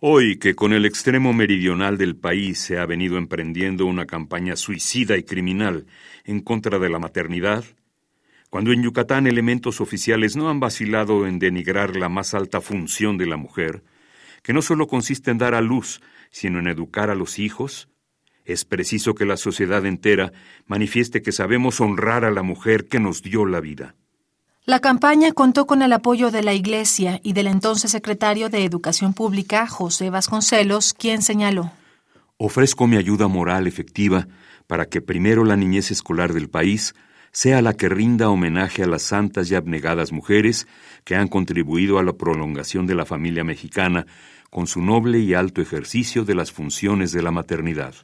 Hoy 0.00 0.38
que 0.38 0.56
con 0.56 0.72
el 0.72 0.86
extremo 0.86 1.32
meridional 1.32 1.96
del 1.96 2.16
país 2.16 2.58
se 2.58 2.80
ha 2.80 2.86
venido 2.86 3.18
emprendiendo 3.18 3.86
una 3.86 4.06
campaña 4.06 4.56
suicida 4.56 5.16
y 5.16 5.22
criminal 5.22 5.86
en 6.24 6.40
contra 6.40 6.80
de 6.80 6.88
la 6.88 6.98
maternidad, 6.98 7.64
cuando 8.50 8.72
en 8.72 8.82
Yucatán 8.82 9.28
elementos 9.28 9.80
oficiales 9.80 10.34
no 10.34 10.50
han 10.50 10.58
vacilado 10.58 11.28
en 11.28 11.38
denigrar 11.38 11.94
la 11.94 12.08
más 12.08 12.34
alta 12.34 12.60
función 12.60 13.16
de 13.18 13.26
la 13.26 13.36
mujer, 13.36 13.84
que 14.42 14.52
no 14.52 14.62
solo 14.62 14.86
consiste 14.86 15.30
en 15.30 15.38
dar 15.38 15.54
a 15.54 15.60
luz, 15.60 16.00
sino 16.30 16.58
en 16.58 16.66
educar 16.66 17.10
a 17.10 17.14
los 17.14 17.38
hijos, 17.38 17.88
es 18.44 18.64
preciso 18.64 19.14
que 19.14 19.24
la 19.24 19.36
sociedad 19.36 19.86
entera 19.86 20.32
manifieste 20.66 21.22
que 21.22 21.32
sabemos 21.32 21.80
honrar 21.80 22.24
a 22.24 22.30
la 22.30 22.42
mujer 22.42 22.88
que 22.88 22.98
nos 22.98 23.22
dio 23.22 23.46
la 23.46 23.60
vida. 23.60 23.94
La 24.64 24.80
campaña 24.80 25.32
contó 25.32 25.66
con 25.66 25.82
el 25.82 25.92
apoyo 25.92 26.30
de 26.30 26.42
la 26.42 26.54
Iglesia 26.54 27.20
y 27.22 27.32
del 27.32 27.48
entonces 27.48 27.90
secretario 27.90 28.48
de 28.48 28.64
Educación 28.64 29.12
Pública, 29.12 29.66
José 29.66 30.10
Vasconcelos, 30.10 30.94
quien 30.94 31.22
señaló. 31.22 31.72
Ofrezco 32.36 32.86
mi 32.86 32.96
ayuda 32.96 33.28
moral 33.28 33.66
efectiva 33.66 34.28
para 34.66 34.86
que 34.86 35.00
primero 35.00 35.44
la 35.44 35.56
niñez 35.56 35.90
escolar 35.90 36.32
del 36.32 36.48
país 36.48 36.94
sea 37.32 37.62
la 37.62 37.74
que 37.74 37.88
rinda 37.88 38.28
homenaje 38.28 38.82
a 38.82 38.86
las 38.86 39.02
santas 39.02 39.50
y 39.50 39.54
abnegadas 39.54 40.12
mujeres 40.12 40.66
que 41.04 41.16
han 41.16 41.28
contribuido 41.28 41.98
a 41.98 42.02
la 42.02 42.12
prolongación 42.12 42.86
de 42.86 42.94
la 42.94 43.06
familia 43.06 43.42
mexicana 43.42 44.06
con 44.52 44.66
su 44.66 44.82
noble 44.82 45.18
y 45.18 45.32
alto 45.32 45.62
ejercicio 45.62 46.24
de 46.26 46.34
las 46.34 46.52
funciones 46.52 47.10
de 47.10 47.22
la 47.22 47.30
maternidad. 47.30 47.94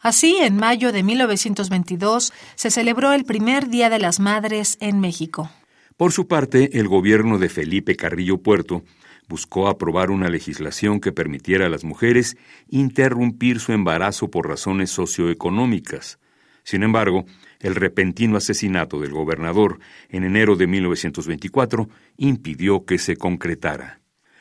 Así, 0.00 0.38
en 0.40 0.56
mayo 0.56 0.90
de 0.90 1.04
1922 1.04 2.32
se 2.56 2.70
celebró 2.72 3.12
el 3.12 3.24
primer 3.24 3.68
Día 3.68 3.88
de 3.90 4.00
las 4.00 4.18
Madres 4.18 4.76
en 4.80 4.98
México. 4.98 5.48
Por 5.96 6.10
su 6.10 6.26
parte, 6.26 6.80
el 6.80 6.88
gobierno 6.88 7.38
de 7.38 7.48
Felipe 7.48 7.94
Carrillo 7.94 8.38
Puerto 8.38 8.82
buscó 9.28 9.68
aprobar 9.68 10.10
una 10.10 10.28
legislación 10.28 10.98
que 10.98 11.12
permitiera 11.12 11.66
a 11.66 11.70
las 11.70 11.84
mujeres 11.84 12.36
interrumpir 12.68 13.60
su 13.60 13.70
embarazo 13.70 14.32
por 14.32 14.48
razones 14.48 14.90
socioeconómicas. 14.90 16.18
Sin 16.64 16.82
embargo, 16.82 17.24
el 17.60 17.76
repentino 17.76 18.36
asesinato 18.36 18.98
del 18.98 19.12
gobernador 19.12 19.78
en 20.08 20.24
enero 20.24 20.56
de 20.56 20.66
1924 20.66 21.88
impidió 22.16 22.84
que 22.84 22.98
se 22.98 23.16
concretara. 23.16 24.00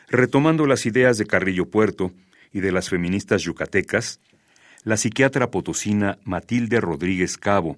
Retomando 0.10 0.66
las 0.66 0.86
ideas 0.86 1.18
de 1.18 1.26
Carrillo 1.26 1.70
Puerto 1.70 2.12
y 2.52 2.60
de 2.60 2.72
las 2.72 2.90
feministas 2.90 3.42
yucatecas, 3.44 4.20
la 4.84 4.98
psiquiatra 4.98 5.50
potosina 5.50 6.20
Matilde 6.24 6.82
Rodríguez 6.82 7.38
Cabo 7.38 7.78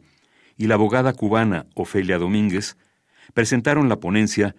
y 0.58 0.68
la 0.68 0.76
abogada 0.76 1.14
cubana 1.14 1.68
Ofelia 1.76 2.18
Domínguez 2.18 2.78
presentaron 3.34 3.90
la 3.90 4.00
ponencia 4.00 4.56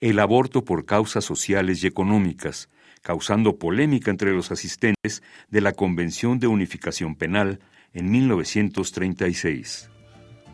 El 0.00 0.18
aborto 0.18 0.64
por 0.64 0.84
causas 0.84 1.24
sociales 1.24 1.82
y 1.82 1.86
económicas, 1.86 2.68
causando 3.02 3.56
polémica 3.56 4.10
entre 4.10 4.32
los 4.32 4.50
asistentes 4.50 5.22
de 5.48 5.60
la 5.60 5.72
Convención 5.72 6.38
de 6.38 6.48
Unificación 6.48 7.14
Penal 7.14 7.60
en 7.94 8.10
1936. 8.10 9.90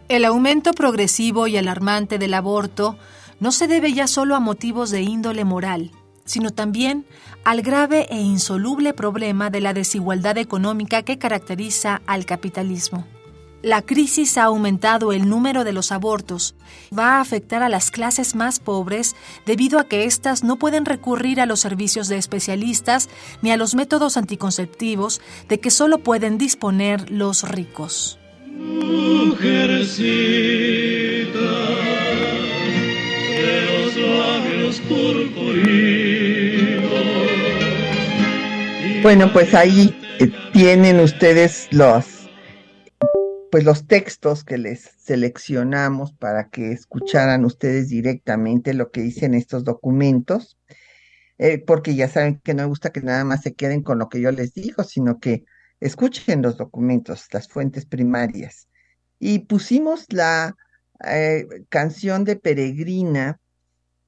El 0.09 0.25
aumento 0.25 0.73
progresivo 0.73 1.47
y 1.47 1.57
alarmante 1.57 2.19
del 2.19 2.35
aborto 2.35 2.99
no 3.41 3.51
se 3.53 3.67
debe 3.67 3.93
ya 3.93 4.07
solo 4.07 4.37
a 4.37 4.41
motivos 4.41 4.91
de 4.91 5.01
índole 5.01 5.45
moral, 5.45 5.91
sino 6.25 6.51
también 6.51 7.07
al 7.45 7.63
grave 7.63 8.07
e 8.11 8.21
insoluble 8.21 8.95
problema 8.95 9.51
de 9.51 9.61
la 9.61 9.75
desigualdad 9.75 10.39
económica 10.39 11.03
que 11.03 11.19
caracteriza 11.19 12.03
al 12.07 12.25
capitalismo. 12.25 13.05
La 13.63 13.81
crisis 13.81 14.39
ha 14.39 14.45
aumentado 14.45 15.13
el 15.13 15.29
número 15.29 15.63
de 15.63 15.73
los 15.73 15.93
abortos. 15.93 16.57
Va 16.97 17.17
a 17.17 17.21
afectar 17.21 17.63
a 17.63 17.69
las 17.69 17.93
clases 17.93 18.35
más 18.35 18.59
pobres 18.59 19.15
debido 19.47 19.79
a 19.79 19.87
que 19.87 20.05
éstas 20.05 20.43
no 20.43 20.57
pueden 20.57 20.85
recurrir 20.85 21.41
a 21.41 21.47
los 21.47 21.61
servicios 21.61 22.09
de 22.09 22.17
especialistas 22.17 23.09
ni 23.41 23.53
a 23.53 23.57
los 23.57 23.77
métodos 23.77 24.17
anticonceptivos 24.17 25.21
de 25.49 25.61
que 25.61 25.71
solo 25.71 25.99
pueden 25.99 26.39
disponer 26.39 27.09
los 27.09 27.49
ricos. 27.49 28.19
Bueno, 39.03 39.33
pues 39.33 39.53
ahí 39.53 40.01
eh, 40.21 40.31
tienen 40.53 41.01
ustedes 41.01 41.67
los 41.73 42.31
pues 43.51 43.65
los 43.65 43.89
textos 43.89 44.45
que 44.45 44.59
les 44.59 44.93
seleccionamos 44.97 46.13
para 46.13 46.51
que 46.51 46.71
escucharan 46.71 47.45
ustedes 47.45 47.89
directamente 47.89 48.75
lo 48.75 48.93
que 48.93 49.01
dicen 49.03 49.35
estos 49.35 49.65
documentos, 49.65 50.57
eh, 51.39 51.59
porque 51.59 51.97
ya 51.97 52.09
saben 52.09 52.41
que 52.45 52.55
no 52.55 52.63
me 52.63 52.69
gusta 52.69 52.93
que 52.93 53.01
nada 53.03 53.25
más 53.25 53.43
se 53.43 53.55
queden 53.55 53.83
con 53.83 53.99
lo 53.99 54.09
que 54.09 54.21
yo 54.21 54.31
les 54.31 54.55
digo, 54.55 54.85
sino 54.85 55.19
que 55.19 55.45
escuchen 55.81 56.41
los 56.41 56.57
documentos, 56.57 57.27
las 57.33 57.49
fuentes 57.49 57.85
primarias. 57.85 58.69
Y 59.19 59.41
pusimos 59.41 60.07
la 60.11 60.57
eh, 61.05 61.47
canción 61.69 62.23
de 62.23 62.37
Peregrina 62.37 63.41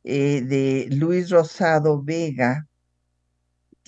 de 0.04 0.86
Luis 0.90 1.30
Rosado 1.30 2.00
Vega, 2.02 2.68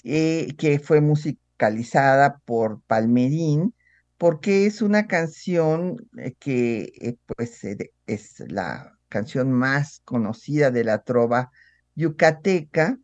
que 0.06 0.80
fue 0.82 1.00
musicalizada 1.00 2.38
por 2.44 2.80
Palmerín, 2.82 3.74
porque 4.18 4.66
es 4.66 4.82
una 4.82 5.06
canción 5.06 5.96
eh, 6.18 6.34
que 6.38 6.92
eh, 7.00 7.16
pues 7.26 7.64
eh, 7.64 7.92
es 8.06 8.40
la 8.48 8.96
canción 9.08 9.52
más 9.52 10.00
conocida 10.04 10.70
de 10.70 10.84
la 10.84 11.02
trova 11.02 11.50
yucateca, 11.94 12.98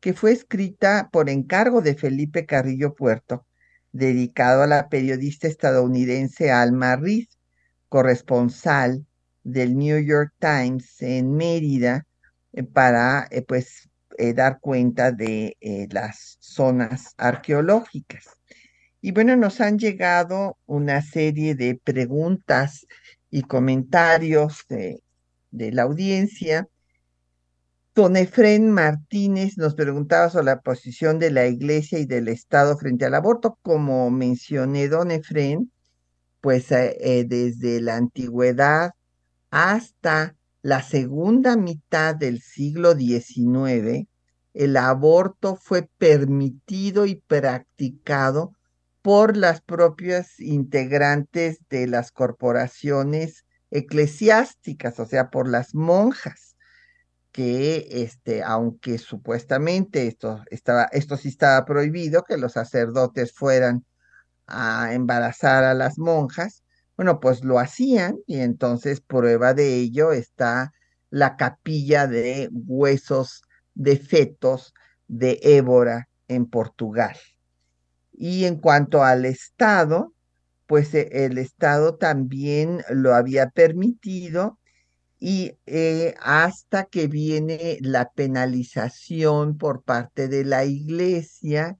que 0.00 0.14
fue 0.14 0.32
escrita 0.32 1.08
por 1.12 1.30
encargo 1.30 1.80
de 1.80 1.94
Felipe 1.94 2.46
Carrillo 2.46 2.94
Puerto, 2.94 3.46
dedicado 3.92 4.62
a 4.62 4.66
la 4.66 4.88
periodista 4.88 5.48
estadounidense 5.48 6.50
Alma 6.50 6.96
Reed, 6.96 7.26
corresponsal 7.88 9.06
del 9.44 9.76
New 9.76 9.98
York 10.00 10.32
Times 10.38 11.00
en 11.00 11.32
Mérida, 11.34 12.06
para 12.72 13.28
pues 13.48 13.88
dar 14.34 14.60
cuenta 14.60 15.12
de 15.12 15.56
las 15.90 16.36
zonas 16.40 17.14
arqueológicas. 17.16 18.24
Y 19.04 19.12
bueno, 19.12 19.36
nos 19.36 19.60
han 19.60 19.78
llegado 19.78 20.56
una 20.64 21.02
serie 21.02 21.54
de 21.54 21.74
preguntas 21.74 22.86
y 23.30 23.42
comentarios 23.42 24.64
de, 24.68 25.02
la 25.50 25.82
audiencia. 25.82 26.68
Don 27.94 28.16
Efren 28.16 28.70
Martínez 28.70 29.58
nos 29.58 29.74
preguntaba 29.74 30.30
sobre 30.30 30.46
la 30.46 30.62
posición 30.62 31.18
de 31.18 31.32
la 31.32 31.46
Iglesia 31.48 31.98
y 31.98 32.06
del 32.06 32.28
Estado 32.28 32.78
frente 32.78 33.04
al 33.04 33.14
aborto. 33.14 33.58
Como 33.60 34.10
mencioné, 34.10 34.88
don 34.88 35.10
Efren, 35.10 35.70
pues 36.40 36.72
eh, 36.72 36.96
eh, 37.00 37.24
desde 37.28 37.82
la 37.82 37.96
antigüedad 37.96 38.92
hasta 39.50 40.34
la 40.64 40.80
segunda 40.80 41.58
mitad 41.58 42.14
del 42.14 42.40
siglo 42.40 42.94
XIX, 42.94 44.08
el 44.54 44.76
aborto 44.78 45.56
fue 45.56 45.90
permitido 45.98 47.04
y 47.04 47.16
practicado 47.16 48.54
por 49.02 49.36
las 49.36 49.60
propias 49.60 50.40
integrantes 50.40 51.58
de 51.68 51.86
las 51.86 52.12
corporaciones 52.12 53.44
eclesiásticas, 53.70 54.98
o 55.00 55.04
sea, 55.04 55.28
por 55.28 55.50
las 55.50 55.74
monjas, 55.74 56.56
que 57.30 57.86
este, 57.90 58.42
aunque 58.42 58.96
supuestamente 58.96 60.06
esto, 60.06 60.42
estaba, 60.50 60.84
esto 60.92 61.18
sí 61.18 61.28
estaba 61.28 61.66
prohibido, 61.66 62.22
que 62.22 62.38
los 62.38 62.52
sacerdotes 62.52 63.34
fueran 63.34 63.84
a 64.46 64.94
embarazar 64.94 65.62
a 65.62 65.74
las 65.74 65.98
monjas, 65.98 66.63
bueno, 66.96 67.20
pues 67.20 67.42
lo 67.44 67.58
hacían 67.58 68.18
y 68.26 68.40
entonces 68.40 69.00
prueba 69.00 69.54
de 69.54 69.76
ello 69.76 70.12
está 70.12 70.72
la 71.10 71.36
capilla 71.36 72.06
de 72.06 72.48
huesos 72.52 73.42
de 73.74 73.96
fetos 73.96 74.74
de 75.08 75.38
Évora 75.42 76.08
en 76.28 76.46
Portugal. 76.46 77.16
Y 78.12 78.44
en 78.44 78.56
cuanto 78.56 79.02
al 79.02 79.24
Estado, 79.24 80.12
pues 80.66 80.94
eh, 80.94 81.08
el 81.24 81.38
Estado 81.38 81.96
también 81.96 82.82
lo 82.90 83.14
había 83.14 83.50
permitido 83.50 84.58
y 85.18 85.52
eh, 85.66 86.14
hasta 86.20 86.84
que 86.84 87.08
viene 87.08 87.78
la 87.80 88.10
penalización 88.10 89.56
por 89.56 89.82
parte 89.82 90.28
de 90.28 90.44
la 90.44 90.64
Iglesia 90.64 91.78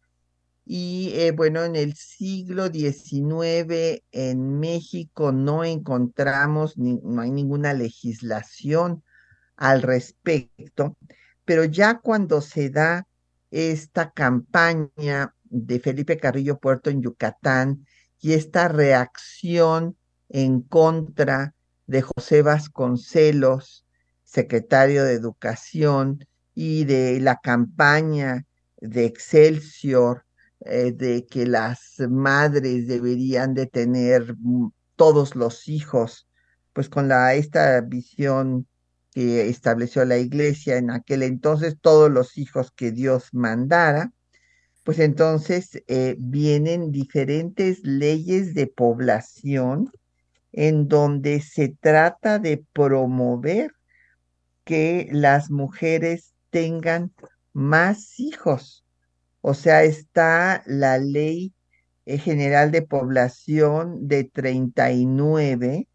y 0.65 1.13
eh, 1.15 1.33
bueno, 1.33 1.65
en 1.65 1.77
el 1.77 1.95
siglo 1.95 2.69
XIX 2.69 4.03
en 4.13 4.59
México 4.59 5.33
no 5.33 5.65
encontramos, 5.65 6.77
no 6.79 7.21
hay 7.21 7.31
ninguna 7.31 7.75
legislación 7.75 9.03
al 9.57 9.83
respecto, 9.83 10.97
pero 11.45 11.65
ya 11.65 12.01
cuando 12.01 12.41
se 12.41 12.71
da 12.71 13.07
esta 13.51 14.11
campaña 14.11 15.35
de 15.45 15.81
Felipe 15.81 16.17
Carrillo 16.17 16.59
Puerto 16.59 16.91
en 16.91 17.03
Yucatán 17.03 17.87
y 18.21 18.33
esta 18.33 18.69
reacción 18.69 19.97
en 20.29 20.63
contra 20.63 21.55
de 21.87 22.03
José 22.03 22.43
Vasconcelos, 22.43 23.87
secretario 24.25 25.05
de 25.05 25.13
Educación, 25.13 26.27
y 26.55 26.85
de 26.85 27.21
la 27.21 27.41
campaña 27.41 28.47
de 28.77 29.05
Excelsior, 29.05 30.25
eh, 30.65 30.93
de 30.93 31.27
que 31.27 31.47
las 31.47 31.97
madres 32.09 32.87
deberían 32.89 33.55
de 33.55 33.67
tener 33.67 34.35
todos 34.97 35.37
los 35.37 35.69
hijos, 35.69 36.29
pues 36.73 36.89
con 36.89 37.11
esta 37.13 37.81
visión 37.83 38.67
que 39.13 39.49
estableció 39.49 40.05
la 40.05 40.19
iglesia 40.19 40.77
en 40.77 40.91
aquel 40.91 41.23
entonces, 41.23 41.77
todos 41.81 42.11
los 42.11 42.37
hijos 42.37 42.73
que 42.73 42.91
Dios 42.93 43.29
mandara, 43.33 44.13
pues 44.85 44.99
entonces 44.99 45.83
eh, 45.87 46.17
vienen 46.19 46.91
diferentes 46.93 47.81
leyes 47.85 48.55
de 48.55 48.67
población 48.67 49.91
en 50.53 50.89
donde 50.89 51.41
se 51.41 51.69
trata 51.81 52.39
de 52.39 52.65
promover 52.73 53.73
que 54.65 55.09
las 55.11 55.51
mujeres 55.51 56.35
tengan 56.51 57.13
más 57.53 58.19
hijos. 58.21 58.84
O 59.47 59.53
sea, 59.53 59.85
está 59.85 60.63
la 60.65 60.97
ley 60.97 61.53
eh, 62.07 62.17
general 62.17 62.71
de 62.71 62.81
población 62.81 64.09
de 64.09 64.25
39 64.25 65.87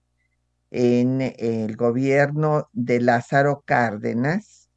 en 0.70 1.20
el 1.36 1.76
gobierno 1.76 2.70
de 2.74 3.02
Lázaro 3.02 3.64
Cárdenas, 3.66 4.70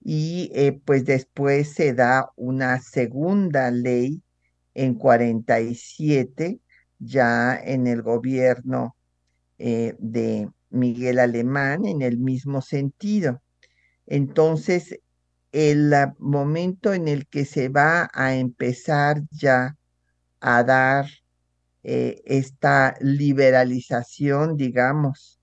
y 0.00 0.50
eh, 0.54 0.80
pues 0.82 1.04
después 1.04 1.74
se 1.74 1.92
da 1.92 2.30
una 2.36 2.80
segunda 2.80 3.70
ley 3.70 4.22
en 4.72 4.94
47, 4.94 6.58
ya 6.98 7.54
en 7.54 7.86
el 7.86 8.00
gobierno 8.00 8.96
eh, 9.58 9.94
de 9.98 10.48
Miguel 10.70 11.18
Alemán, 11.18 11.84
en 11.84 12.00
el 12.00 12.16
mismo 12.16 12.62
sentido. 12.62 13.42
Entonces, 14.06 15.00
el 15.56 15.92
momento 16.18 16.92
en 16.92 17.08
el 17.08 17.26
que 17.26 17.46
se 17.46 17.70
va 17.70 18.10
a 18.12 18.34
empezar 18.34 19.22
ya 19.30 19.78
a 20.38 20.62
dar 20.62 21.06
eh, 21.82 22.20
esta 22.26 22.94
liberalización, 23.00 24.58
digamos, 24.58 25.40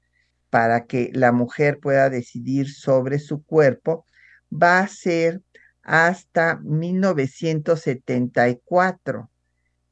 para 0.51 0.86
que 0.86 1.09
la 1.14 1.32
mujer 1.32 1.80
pueda 1.80 2.11
decidir 2.11 2.70
sobre 2.70 3.18
su 3.18 3.43
cuerpo, 3.43 4.05
va 4.51 4.82
a 4.82 4.88
ser 4.88 5.41
hasta 5.82 6.57
1974 6.57 9.32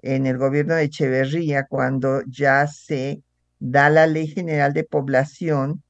en 0.03 0.27
el 0.27 0.37
gobierno 0.37 0.75
de 0.75 0.83
Echeverría, 0.83 1.65
cuando 1.65 2.21
ya 2.27 2.67
se 2.67 3.23
da 3.57 3.89
la 3.89 4.05
Ley 4.05 4.27
General 4.27 4.71
de 4.73 4.83
Población 4.83 5.81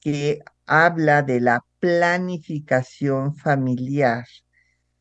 que 0.00 0.40
habla 0.64 1.22
de 1.22 1.42
la 1.42 1.62
planificación 1.84 3.36
familiar 3.36 4.24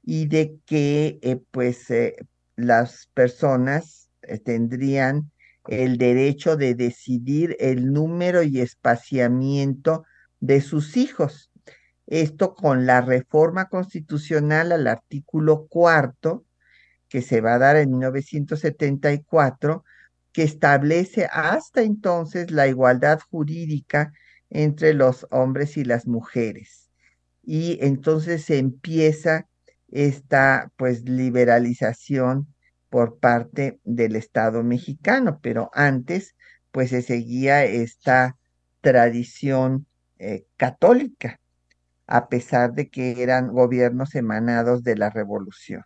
y 0.03 0.27
de 0.27 0.59
que 0.65 1.17
eh, 1.21 1.39
pues 1.49 1.89
eh, 1.89 2.17
las 2.57 3.07
personas 3.13 4.09
eh, 4.21 4.37
tendrían 4.37 5.31
el 5.69 5.97
derecho 5.97 6.57
de 6.57 6.75
decidir 6.75 7.55
el 7.61 7.93
número 7.93 8.43
y 8.43 8.59
espaciamiento 8.59 10.03
de 10.41 10.59
sus 10.59 10.97
hijos. 10.97 11.49
Esto 12.05 12.53
con 12.53 12.85
la 12.85 12.99
reforma 12.99 13.69
constitucional 13.69 14.73
al 14.73 14.87
artículo 14.87 15.67
cuarto, 15.67 16.43
que 17.07 17.21
se 17.21 17.39
va 17.39 17.53
a 17.53 17.59
dar 17.59 17.77
en 17.77 17.91
1974, 17.91 19.85
que 20.33 20.43
establece 20.43 21.29
hasta 21.31 21.81
entonces 21.81 22.51
la 22.51 22.67
igualdad 22.67 23.21
jurídica 23.31 24.11
entre 24.53 24.93
los 24.93 25.27
hombres 25.31 25.77
y 25.77 25.83
las 25.83 26.07
mujeres. 26.07 26.91
Y 27.43 27.79
entonces 27.81 28.45
se 28.45 28.59
empieza 28.59 29.47
esta 29.91 30.71
pues 30.77 31.09
liberalización 31.09 32.47
por 32.89 33.17
parte 33.17 33.79
del 33.83 34.15
Estado 34.15 34.63
mexicano, 34.63 35.39
pero 35.41 35.71
antes 35.73 36.35
pues 36.71 36.91
se 36.91 37.01
seguía 37.01 37.65
esta 37.65 38.37
tradición 38.81 39.87
eh, 40.19 40.45
católica, 40.55 41.39
a 42.05 42.29
pesar 42.29 42.73
de 42.73 42.89
que 42.89 43.23
eran 43.23 43.51
gobiernos 43.51 44.13
emanados 44.13 44.83
de 44.83 44.95
la 44.95 45.09
revolución. 45.09 45.83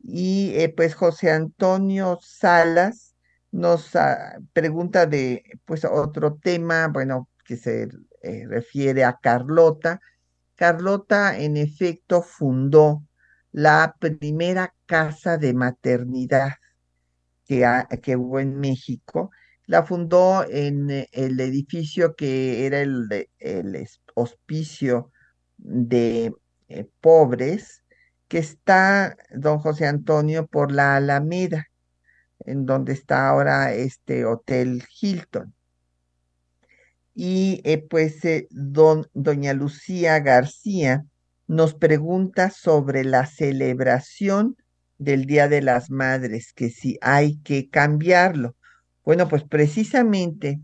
Y 0.00 0.52
eh, 0.54 0.68
pues 0.68 0.94
José 0.94 1.32
Antonio 1.32 2.18
Salas 2.22 3.16
nos 3.50 3.96
ah, 3.96 4.38
pregunta 4.52 5.06
de 5.06 5.42
pues 5.64 5.84
otro 5.84 6.36
tema, 6.36 6.86
bueno, 6.88 7.28
que 7.48 7.56
se 7.56 7.88
eh, 8.22 8.44
refiere 8.46 9.04
a 9.04 9.18
Carlota. 9.20 10.00
Carlota 10.54 11.38
en 11.38 11.56
efecto 11.56 12.20
fundó 12.20 13.02
la 13.52 13.96
primera 13.98 14.74
casa 14.84 15.38
de 15.38 15.54
maternidad 15.54 16.50
que, 17.46 17.66
que 18.02 18.16
hubo 18.16 18.38
en 18.38 18.60
México. 18.60 19.30
La 19.64 19.82
fundó 19.82 20.44
en 20.46 20.90
eh, 20.90 21.08
el 21.12 21.40
edificio 21.40 22.14
que 22.16 22.66
era 22.66 22.82
el, 22.82 23.30
el 23.38 23.88
hospicio 24.14 25.10
de 25.56 26.34
eh, 26.68 26.86
pobres, 27.00 27.82
que 28.28 28.38
está, 28.38 29.16
don 29.30 29.58
José 29.58 29.86
Antonio, 29.86 30.46
por 30.46 30.70
la 30.70 30.96
Alameda, 30.96 31.66
en 32.40 32.66
donde 32.66 32.92
está 32.92 33.26
ahora 33.30 33.72
este 33.72 34.26
Hotel 34.26 34.84
Hilton. 35.00 35.54
Y 37.20 37.60
eh, 37.64 37.78
pues 37.78 38.20
don, 38.48 39.08
doña 39.12 39.52
Lucía 39.52 40.20
García 40.20 41.04
nos 41.48 41.74
pregunta 41.74 42.50
sobre 42.50 43.02
la 43.02 43.26
celebración 43.26 44.56
del 44.98 45.26
Día 45.26 45.48
de 45.48 45.60
las 45.60 45.90
Madres, 45.90 46.52
que 46.52 46.70
si 46.70 46.96
hay 47.00 47.38
que 47.38 47.70
cambiarlo. 47.70 48.54
Bueno, 49.04 49.26
pues 49.26 49.42
precisamente 49.42 50.60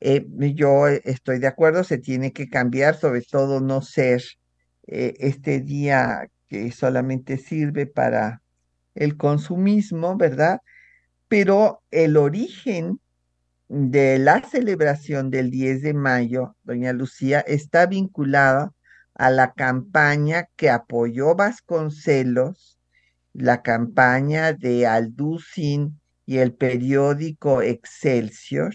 eh, 0.00 0.26
yo 0.28 0.88
estoy 0.88 1.38
de 1.38 1.46
acuerdo, 1.46 1.84
se 1.84 1.98
tiene 1.98 2.32
que 2.32 2.48
cambiar, 2.48 2.96
sobre 2.96 3.22
todo 3.22 3.60
no 3.60 3.80
ser 3.80 4.24
eh, 4.88 5.14
este 5.20 5.60
día 5.60 6.28
que 6.48 6.72
solamente 6.72 7.36
sirve 7.36 7.86
para 7.86 8.42
el 8.96 9.16
consumismo, 9.16 10.16
¿verdad? 10.16 10.60
Pero 11.28 11.84
el 11.92 12.16
origen 12.16 12.98
de 13.68 14.18
la 14.18 14.42
celebración 14.42 15.30
del 15.30 15.50
10 15.50 15.82
de 15.82 15.94
mayo, 15.94 16.56
doña 16.64 16.92
Lucía, 16.92 17.40
está 17.40 17.86
vinculada 17.86 18.72
a 19.14 19.30
la 19.30 19.52
campaña 19.52 20.48
que 20.56 20.70
apoyó 20.70 21.34
Vasconcelos, 21.34 22.78
la 23.34 23.62
campaña 23.62 24.52
de 24.52 24.86
Alducin 24.86 26.00
y 26.24 26.38
el 26.38 26.54
periódico 26.54 27.62
Excelsior, 27.62 28.74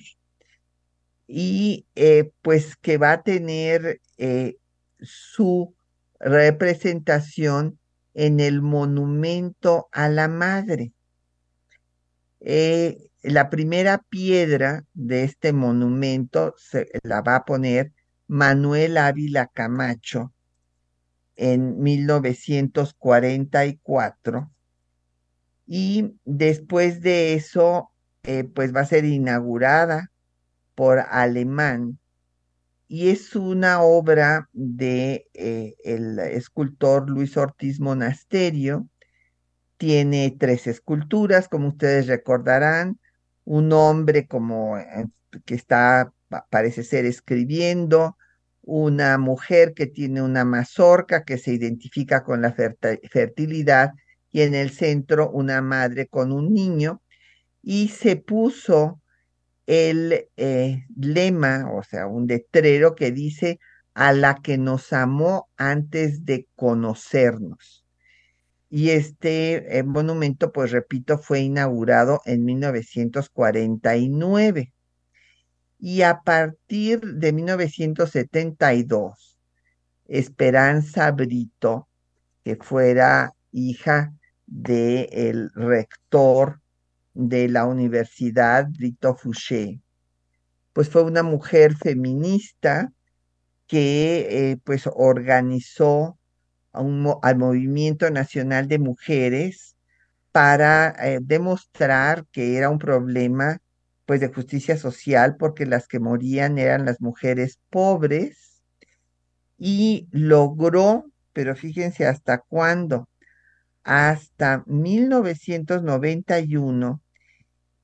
y 1.27 1.87
eh, 1.95 2.31
pues 2.41 2.75
que 2.75 2.97
va 2.97 3.13
a 3.13 3.23
tener 3.23 3.99
eh, 4.17 4.57
su 4.99 5.73
representación 6.19 7.79
en 8.13 8.39
el 8.39 8.61
monumento 8.61 9.87
a 9.91 10.09
la 10.09 10.27
madre. 10.27 10.93
Eh, 12.41 13.09
la 13.23 13.49
primera 13.49 14.03
piedra 14.09 14.85
de 14.93 15.23
este 15.23 15.53
monumento 15.53 16.53
se 16.57 16.89
la 17.03 17.21
va 17.21 17.37
a 17.37 17.45
poner 17.45 17.93
Manuel 18.27 18.97
Ávila 18.97 19.47
Camacho 19.47 20.33
en 21.35 21.81
1944 21.81 24.51
y 25.65 26.13
después 26.25 27.01
de 27.01 27.33
eso 27.33 27.89
eh, 28.23 28.43
pues 28.43 28.75
va 28.75 28.81
a 28.81 28.85
ser 28.85 29.05
inaugurada 29.05 30.11
por 30.75 30.99
Alemán 30.99 31.97
y 32.87 33.09
es 33.09 33.35
una 33.35 33.81
obra 33.81 34.49
de 34.53 35.27
eh, 35.33 35.73
el 35.83 36.19
escultor 36.19 37.09
Luis 37.09 37.35
Ortiz 37.37 37.79
Monasterio. 37.79 38.87
Tiene 39.77 40.35
tres 40.39 40.67
esculturas, 40.67 41.49
como 41.49 41.69
ustedes 41.69 42.05
recordarán, 42.05 42.99
un 43.45 43.71
hombre 43.73 44.27
como 44.27 44.77
eh, 44.77 45.07
que 45.45 45.55
está 45.55 46.13
parece 46.49 46.83
ser 46.83 47.05
escribiendo, 47.05 48.17
una 48.63 49.17
mujer 49.17 49.73
que 49.73 49.87
tiene 49.87 50.21
una 50.21 50.45
mazorca 50.45 51.25
que 51.25 51.37
se 51.37 51.53
identifica 51.53 52.23
con 52.23 52.41
la 52.41 52.53
fertilidad 52.53 53.91
y 54.31 54.41
en 54.41 54.55
el 54.55 54.71
centro 54.71 55.29
una 55.29 55.61
madre 55.61 56.07
con 56.07 56.31
un 56.31 56.53
niño 56.53 57.01
y 57.61 57.89
se 57.89 58.15
puso 58.15 59.01
el 59.65 60.27
eh, 60.37 60.85
lema, 60.97 61.71
o 61.71 61.83
sea, 61.83 62.07
un 62.07 62.27
letrero 62.27 62.95
que 62.95 63.11
dice 63.11 63.59
a 63.93 64.11
la 64.11 64.35
que 64.35 64.57
nos 64.57 64.91
amó 64.91 65.49
antes 65.55 66.25
de 66.25 66.47
conocernos. 66.55 67.82
Y 68.75 68.89
este 68.89 69.77
eh, 69.77 69.83
monumento, 69.83 70.51
pues 70.51 70.71
repito, 70.71 71.19
fue 71.19 71.41
inaugurado 71.41 72.21
en 72.25 72.43
1949 72.43 74.73
y 75.77 76.01
a 76.01 76.21
partir 76.21 77.01
de 77.01 77.33
1972, 77.33 79.37
Esperanza 80.07 81.11
Brito, 81.11 81.87
que 82.43 82.55
fuera 82.55 83.35
hija 83.51 84.11
del 84.47 85.51
rector 85.53 86.59
de 87.13 87.49
la 87.49 87.65
Universidad 87.65 88.69
Brito 88.71 89.15
Fouché, 89.15 89.81
pues 90.73 90.89
fue 90.89 91.03
una 91.03 91.21
mujer 91.21 91.75
feminista 91.75 92.91
que 93.67 94.25
eh, 94.31 94.57
pues 94.63 94.89
organizó 94.91 96.17
al 96.73 97.37
movimiento 97.37 98.09
nacional 98.09 98.67
de 98.67 98.79
mujeres 98.79 99.77
para 100.31 100.95
eh, 100.99 101.19
demostrar 101.21 102.25
que 102.31 102.57
era 102.57 102.69
un 102.69 102.79
problema 102.79 103.59
pues 104.05 104.19
de 104.19 104.33
justicia 104.33 104.75
social 104.77 105.37
porque 105.37 105.65
las 105.65 105.87
que 105.87 105.99
morían 105.99 106.57
eran 106.57 106.85
las 106.85 106.99
mujeres 106.99 107.59
pobres 107.69 108.61
y 109.57 110.07
logró, 110.11 111.05
pero 111.31 111.55
fíjense 111.55 112.05
hasta 112.07 112.39
cuándo, 112.39 113.07
hasta 113.83 114.63
1991 114.65 117.01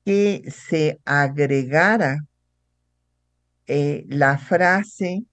que 0.04 0.50
se 0.50 1.00
agregara 1.04 2.26
eh, 3.66 4.04
la 4.08 4.38
frase 4.38 5.24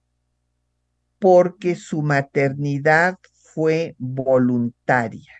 porque 1.18 1.74
su 1.74 2.02
maternidad 2.02 3.18
fue 3.58 3.96
voluntaria. 3.98 5.32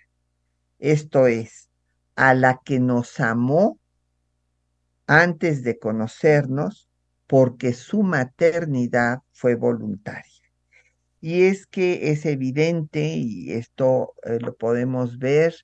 Esto 0.81 1.29
es, 1.29 1.71
a 2.16 2.35
la 2.35 2.61
que 2.64 2.81
nos 2.81 3.21
amó 3.21 3.79
antes 5.07 5.62
de 5.62 5.79
conocernos 5.79 6.89
porque 7.29 7.73
su 7.73 8.03
maternidad 8.03 9.21
fue 9.31 9.55
voluntaria. 9.55 10.43
Y 11.21 11.45
es 11.45 11.69
que 11.69 12.11
es 12.11 12.27
evidente, 12.27 13.07
y 13.07 13.53
esto 13.53 14.14
eh, 14.25 14.41
lo 14.41 14.57
podemos 14.57 15.21
ver 15.21 15.55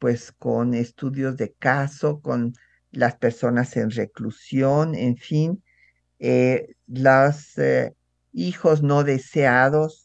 pues 0.00 0.32
con 0.32 0.74
estudios 0.74 1.36
de 1.36 1.52
caso, 1.52 2.20
con 2.20 2.54
las 2.90 3.14
personas 3.18 3.76
en 3.76 3.90
reclusión, 3.90 4.96
en 4.96 5.16
fin, 5.16 5.62
eh, 6.18 6.74
los 6.88 7.56
eh, 7.56 7.94
hijos 8.32 8.82
no 8.82 9.04
deseados, 9.04 10.03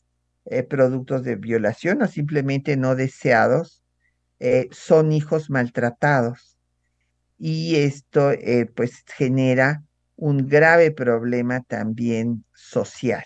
productos 0.70 1.24
de 1.24 1.36
violación 1.36 2.02
o 2.02 2.08
simplemente 2.08 2.78
no 2.78 2.96
deseados, 2.96 3.84
son 4.72 5.12
hijos 5.12 5.50
maltratados 5.50 6.60
y 7.40 7.78
esto 7.78 8.32
eh, 8.32 8.70
pues 8.76 9.04
genera 9.16 9.84
un 10.18 10.48
grave 10.48 10.92
problema 10.92 11.62
también 11.62 12.44
social. 12.54 13.24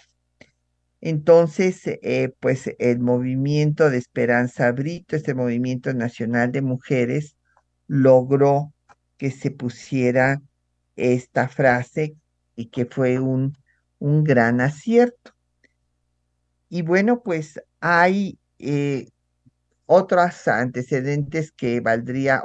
Entonces, 1.02 1.82
eh, 1.86 2.32
pues 2.40 2.70
el 2.78 3.00
movimiento 3.00 3.90
de 3.90 3.98
Esperanza 3.98 4.72
Brito, 4.72 5.16
este 5.16 5.34
movimiento 5.34 5.94
nacional 5.94 6.52
de 6.52 6.62
mujeres, 6.62 7.36
logró 7.88 8.72
que 9.18 9.32
se 9.32 9.52
pusiera 9.52 10.42
esta 10.96 11.50
frase 11.50 12.16
y 12.56 12.68
que 12.68 12.86
fue 12.86 13.20
un, 13.20 13.58
un 14.00 14.24
gran 14.24 14.62
acierto. 14.62 15.34
Y 16.76 16.82
bueno, 16.82 17.22
pues 17.22 17.62
hay 17.82 18.40
eh, 18.58 19.12
otros 19.86 20.48
antecedentes 20.48 21.52
que 21.52 21.82
valdría 21.82 22.42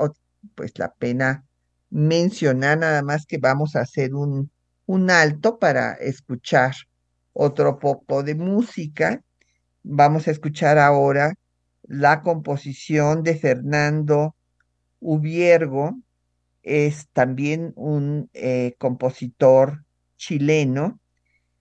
pues 0.55 0.79
la 0.79 0.93
pena 0.93 1.47
mencionar 1.89 2.77
nada 2.77 3.01
más 3.03 3.25
que 3.25 3.39
vamos 3.39 3.75
a 3.75 3.81
hacer 3.81 4.13
un, 4.15 4.51
un 4.85 5.11
alto 5.11 5.59
para 5.59 5.95
escuchar 5.95 6.75
otro 7.33 7.79
poco 7.79 8.23
de 8.23 8.35
música. 8.35 9.23
Vamos 9.83 10.29
a 10.29 10.33
escuchar 10.33 10.77
ahora 10.77 11.33
la 11.85 12.21
composición 12.21 13.23
de 13.23 13.35
Fernando 13.35 14.37
Ubiergo, 15.01 15.97
es 16.63 17.09
también 17.15 17.73
un 17.77 18.29
eh, 18.35 18.75
compositor 18.77 19.87
chileno, 20.19 21.01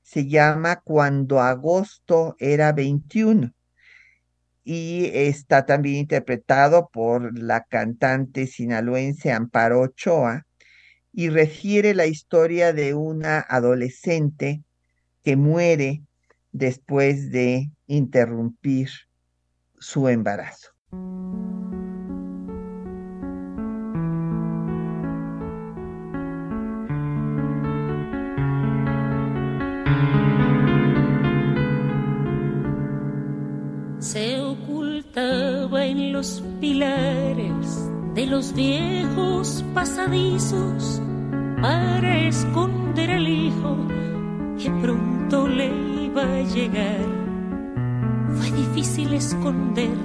se 0.07 0.25
llama 0.25 0.79
Cuando 0.79 1.41
agosto 1.41 2.37
era 2.39 2.71
21 2.71 3.53
y 4.63 5.11
está 5.13 5.65
también 5.65 5.97
interpretado 5.97 6.87
por 6.87 7.37
la 7.37 7.65
cantante 7.65 8.47
sinaloense 8.47 9.33
Amparo 9.33 9.81
Ochoa 9.81 10.45
y 11.11 11.27
refiere 11.27 11.93
la 11.93 12.05
historia 12.05 12.71
de 12.71 12.93
una 12.93 13.39
adolescente 13.49 14.63
que 15.25 15.35
muere 15.35 16.03
después 16.53 17.29
de 17.29 17.69
interrumpir 17.87 18.89
su 19.77 20.07
embarazo. 20.07 20.69
Se 33.99 34.39
ocultaba 34.39 35.85
en 35.85 36.13
los 36.13 36.43
pilares 36.61 37.89
de 38.13 38.27
los 38.27 38.53
viejos 38.53 39.65
pasadizos 39.73 41.01
para 41.61 42.19
esconder 42.19 43.09
al 43.09 43.27
hijo 43.27 43.75
que 44.59 44.69
pronto 44.81 45.47
le 45.47 45.71
iba 46.03 46.21
a 46.21 46.41
llegar. 46.41 47.05
Fue 48.35 48.51
difícil 48.51 49.13
esconder 49.13 49.97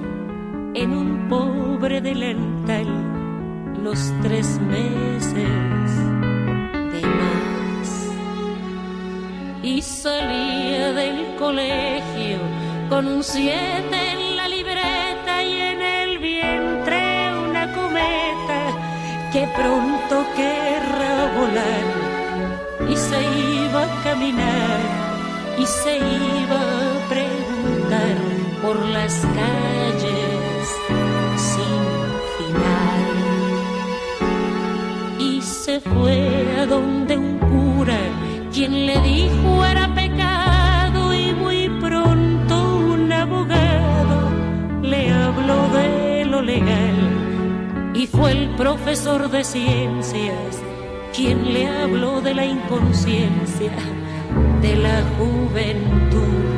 en 0.75 0.93
un 0.93 1.29
pobre 1.29 2.01
delantal 2.01 2.87
los 3.83 4.11
tres 4.23 4.59
meses 4.61 5.35
de 6.93 7.03
más. 7.07 8.11
Y 9.63 9.83
salía 9.83 10.92
con 12.93 13.09
un 13.09 13.23
siete 13.25 13.99
en 14.15 14.37
la 14.37 14.47
libreta 14.49 15.43
y 15.43 15.53
en 15.73 15.81
el 15.81 16.19
vientre 16.19 17.01
una 17.49 17.73
cometa 17.73 18.61
que 19.33 19.49
pronto 19.59 20.15
querrá 20.37 21.15
volar. 21.39 21.85
Y 22.93 22.95
se 23.09 23.21
iba 23.63 23.83
a 23.85 24.03
caminar 24.05 24.81
y 25.59 25.65
se 25.65 25.97
iba 26.41 26.61
a 26.61 27.09
preguntar 27.15 28.17
por 28.61 28.77
las 28.97 29.15
calles 29.39 30.63
sin 31.49 31.83
final. 32.37 33.05
Y 35.19 35.41
se 35.41 35.81
fue 35.81 36.19
a 36.61 36.67
donde 36.67 37.17
un 37.17 37.39
cura 37.39 38.01
quien 38.53 38.85
le 38.85 39.01
dijo 39.01 39.65
era 39.65 39.82
de 45.73 46.25
lo 46.25 46.43
legal 46.43 47.93
y 47.95 48.07
fue 48.07 48.33
el 48.33 48.49
profesor 48.57 49.31
de 49.31 49.45
ciencias 49.45 50.63
quien 51.15 51.53
le 51.53 51.67
habló 51.69 52.21
de 52.21 52.35
la 52.35 52.45
inconsciencia 52.45 53.73
de 54.63 54.77
la 54.77 55.03
juventud 55.19 56.52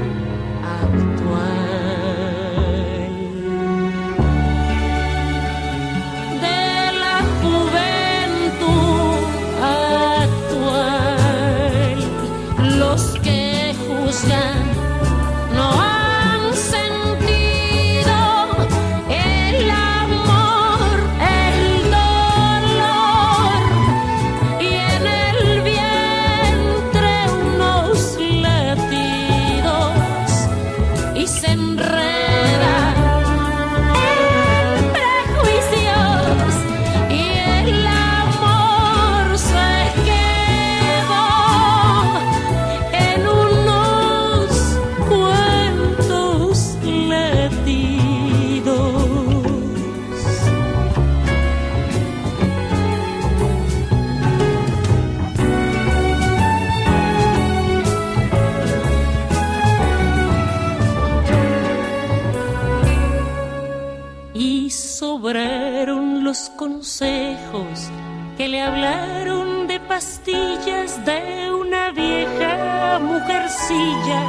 hablaron 68.65 69.67
de 69.67 69.79
pastillas 69.81 71.05
de 71.05 71.53
una 71.53 71.91
vieja 71.93 72.99
mujercilla 72.99 74.21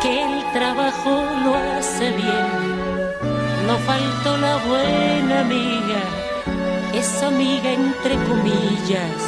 que 0.00 0.22
el 0.22 0.52
trabajo 0.52 1.24
lo 1.44 1.54
hace 1.54 2.10
bien. 2.12 2.50
No 3.66 3.76
faltó 3.78 4.36
la 4.36 4.56
buena 4.68 5.40
amiga, 5.40 6.02
esa 6.92 7.28
amiga 7.28 7.72
entre 7.72 8.14
comillas, 8.28 9.20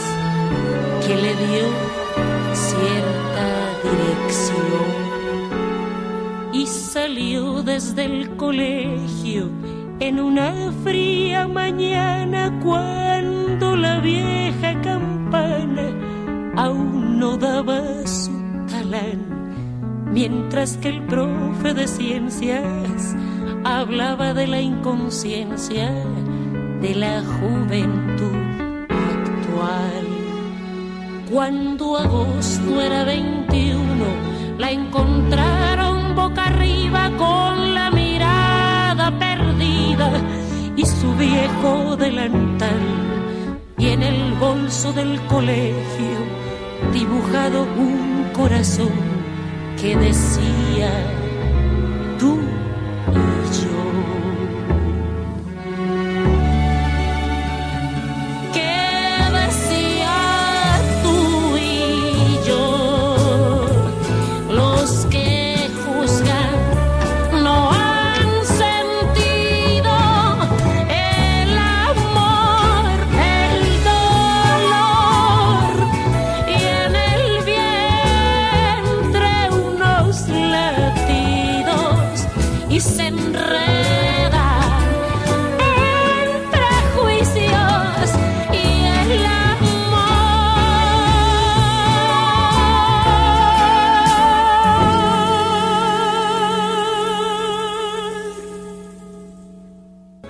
que 1.04 1.14
le 1.16 1.34
dio 1.46 1.66
cierta 2.52 3.46
dirección 3.88 4.88
y 6.52 6.66
salió 6.66 7.62
desde 7.62 8.04
el 8.04 8.36
colegio 8.36 9.50
en 9.98 10.20
una 10.20 10.72
fría 10.84 11.48
mañana 11.48 12.60
cuando 12.62 13.05
la 13.76 14.00
vieja 14.00 14.80
campana 14.82 15.88
aún 16.56 17.18
no 17.18 17.36
daba 17.36 18.06
su 18.06 18.32
talán, 18.66 20.10
mientras 20.12 20.76
que 20.78 20.88
el 20.88 21.02
profe 21.02 21.74
de 21.74 21.86
ciencias 21.86 23.14
hablaba 23.64 24.32
de 24.34 24.46
la 24.46 24.60
inconsciencia 24.60 25.90
de 26.80 26.94
la 26.94 27.22
juventud 27.22 28.36
actual. 28.90 30.06
Cuando 31.30 31.98
agosto 31.98 32.80
era 32.80 33.04
21, 33.04 33.82
la 34.58 34.70
encontraron 34.70 36.14
boca 36.14 36.44
arriba 36.44 37.10
con 37.18 37.74
la 37.74 37.90
mirada 37.90 39.10
perdida 39.18 40.10
y 40.76 40.84
su 40.86 41.14
viejo 41.16 41.96
delantal. 41.96 43.05
Y 43.86 43.90
en 43.90 44.02
el 44.02 44.34
bolso 44.34 44.92
del 44.92 45.20
colegio 45.26 46.18
dibujado 46.92 47.62
un 47.62 48.30
corazón 48.32 48.90
que 49.80 49.94
decía 49.94 50.90
tú 52.18 52.40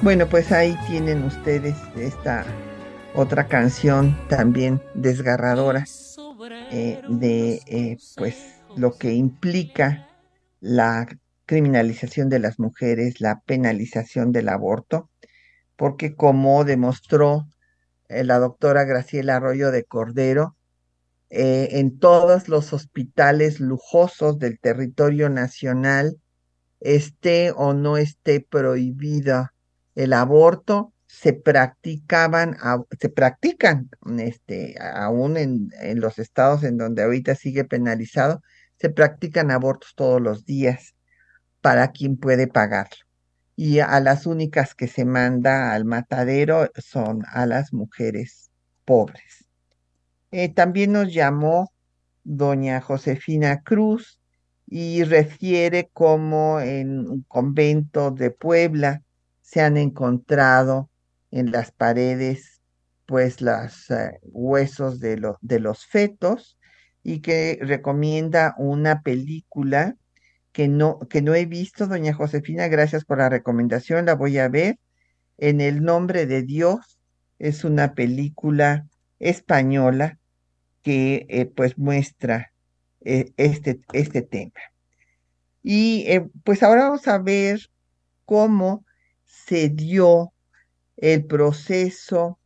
Bueno, 0.06 0.28
pues 0.28 0.52
ahí 0.52 0.78
tienen 0.86 1.24
ustedes 1.24 1.74
esta 1.96 2.46
otra 3.12 3.48
canción 3.48 4.16
también 4.28 4.80
desgarradora 4.94 5.84
eh, 6.70 7.02
de 7.08 7.60
eh, 7.66 7.96
pues 8.16 8.36
lo 8.76 8.98
que 8.98 9.14
implica 9.14 10.08
la 10.60 11.08
criminalización 11.44 12.28
de 12.28 12.38
las 12.38 12.60
mujeres, 12.60 13.20
la 13.20 13.40
penalización 13.40 14.30
del 14.30 14.48
aborto, 14.48 15.10
porque 15.74 16.14
como 16.14 16.62
demostró 16.62 17.48
eh, 18.08 18.22
la 18.22 18.38
doctora 18.38 18.84
Graciela 18.84 19.34
Arroyo 19.34 19.72
de 19.72 19.82
Cordero, 19.82 20.56
en 21.30 21.98
todos 21.98 22.46
los 22.48 22.72
hospitales 22.72 23.58
lujosos 23.58 24.38
del 24.38 24.60
territorio 24.60 25.30
nacional, 25.30 26.16
esté 26.78 27.50
o 27.50 27.74
no 27.74 27.96
esté 27.96 28.40
prohibida 28.40 29.52
el 29.96 30.12
aborto, 30.12 30.92
se 31.06 31.32
practicaban, 31.32 32.56
se 33.00 33.08
practican, 33.08 33.88
este, 34.18 34.76
aún 34.80 35.36
en, 35.36 35.70
en 35.80 36.00
los 36.00 36.18
estados 36.18 36.62
en 36.62 36.76
donde 36.76 37.02
ahorita 37.02 37.34
sigue 37.34 37.64
penalizado, 37.64 38.42
se 38.78 38.90
practican 38.90 39.50
abortos 39.50 39.94
todos 39.96 40.20
los 40.20 40.44
días 40.44 40.94
para 41.60 41.90
quien 41.90 42.16
puede 42.16 42.46
pagarlo. 42.46 43.04
Y 43.56 43.78
a 43.78 43.98
las 44.00 44.26
únicas 44.26 44.74
que 44.74 44.86
se 44.86 45.04
manda 45.04 45.72
al 45.72 45.86
matadero 45.86 46.70
son 46.76 47.22
a 47.32 47.46
las 47.46 47.72
mujeres 47.72 48.50
pobres. 48.84 49.48
Eh, 50.30 50.52
también 50.52 50.92
nos 50.92 51.12
llamó 51.12 51.72
doña 52.22 52.80
Josefina 52.80 53.62
Cruz 53.62 54.20
y 54.66 55.04
refiere 55.04 55.88
cómo 55.92 56.60
en 56.60 57.08
un 57.08 57.22
convento 57.22 58.10
de 58.10 58.30
Puebla 58.30 59.02
se 59.46 59.60
han 59.60 59.76
encontrado 59.76 60.90
en 61.30 61.52
las 61.52 61.70
paredes 61.70 62.60
pues 63.06 63.40
los 63.40 63.88
eh, 63.92 64.18
huesos 64.24 64.98
de, 64.98 65.22
de 65.40 65.60
los 65.60 65.86
fetos 65.86 66.58
y 67.04 67.20
que 67.20 67.56
recomienda 67.62 68.56
una 68.58 69.02
película 69.02 69.94
que 70.50 70.66
no, 70.66 70.98
que 71.08 71.22
no 71.22 71.32
he 71.36 71.46
visto, 71.46 71.86
doña 71.86 72.12
Josefina, 72.12 72.66
gracias 72.66 73.04
por 73.04 73.18
la 73.18 73.28
recomendación, 73.28 74.06
la 74.06 74.16
voy 74.16 74.38
a 74.38 74.48
ver. 74.48 74.80
En 75.38 75.60
el 75.60 75.84
nombre 75.84 76.26
de 76.26 76.42
Dios 76.42 76.98
es 77.38 77.62
una 77.62 77.94
película 77.94 78.88
española 79.20 80.18
que 80.82 81.26
eh, 81.28 81.46
pues 81.46 81.78
muestra 81.78 82.52
eh, 83.02 83.32
este, 83.36 83.80
este 83.92 84.22
tema. 84.22 84.60
Y 85.62 86.06
pues 86.42 86.64
ahora 86.64 86.86
vamos 86.86 87.06
a 87.06 87.18
ver 87.18 87.60
cómo 88.24 88.85
se 89.44 89.68
dio 89.68 90.32
el 90.96 91.26
proceso 91.26 92.38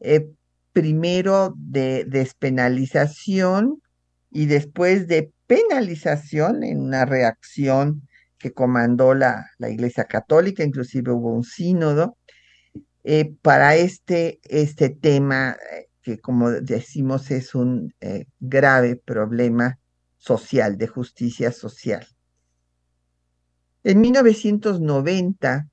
eh, 0.00 0.30
primero 0.72 1.54
de 1.56 2.04
despenalización 2.04 3.82
y 4.30 4.46
después 4.46 5.06
de 5.06 5.30
penalización 5.46 6.64
en 6.64 6.80
una 6.80 7.04
reacción 7.04 8.08
que 8.38 8.52
comandó 8.52 9.14
la, 9.14 9.50
la 9.58 9.68
Iglesia 9.68 10.04
Católica, 10.04 10.64
inclusive 10.64 11.12
hubo 11.12 11.32
un 11.32 11.44
sínodo, 11.44 12.16
eh, 13.04 13.34
para 13.42 13.76
este, 13.76 14.40
este 14.44 14.88
tema 14.88 15.56
eh, 15.72 15.88
que 16.02 16.18
como 16.18 16.50
decimos 16.50 17.30
es 17.30 17.54
un 17.54 17.94
grave 18.40 18.96
problema 18.96 19.78
social, 20.16 20.78
de 20.78 20.88
justicia 20.88 21.52
social. 21.52 22.06
En 23.84 24.00
1990, 24.00 25.68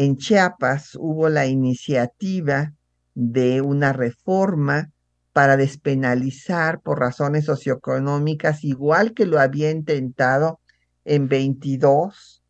en 0.00 0.16
Chiapas 0.16 0.96
hubo 0.98 1.28
la 1.28 1.46
iniciativa 1.46 2.72
de 3.14 3.60
una 3.60 3.92
reforma 3.92 4.90
para 5.34 5.58
despenalizar 5.58 6.80
por 6.80 6.98
razones 6.98 7.44
socioeconómicas, 7.44 8.64
igual 8.64 9.12
que 9.12 9.26
lo 9.26 9.38
había 9.38 9.70
intentado 9.70 10.58
en 11.04 11.28
22 11.28 12.42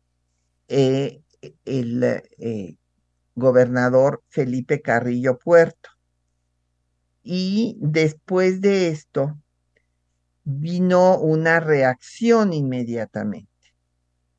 eh, 0.69 1.23
el 1.65 2.23
eh, 2.37 2.77
gobernador 3.35 4.23
Felipe 4.29 4.81
Carrillo 4.81 5.37
Puerto. 5.37 5.89
Y 7.21 7.75
después 7.81 8.61
de 8.61 8.87
esto 8.87 9.37
vino 10.45 11.17
una 11.17 11.59
reacción 11.59 12.53
inmediatamente. 12.53 13.49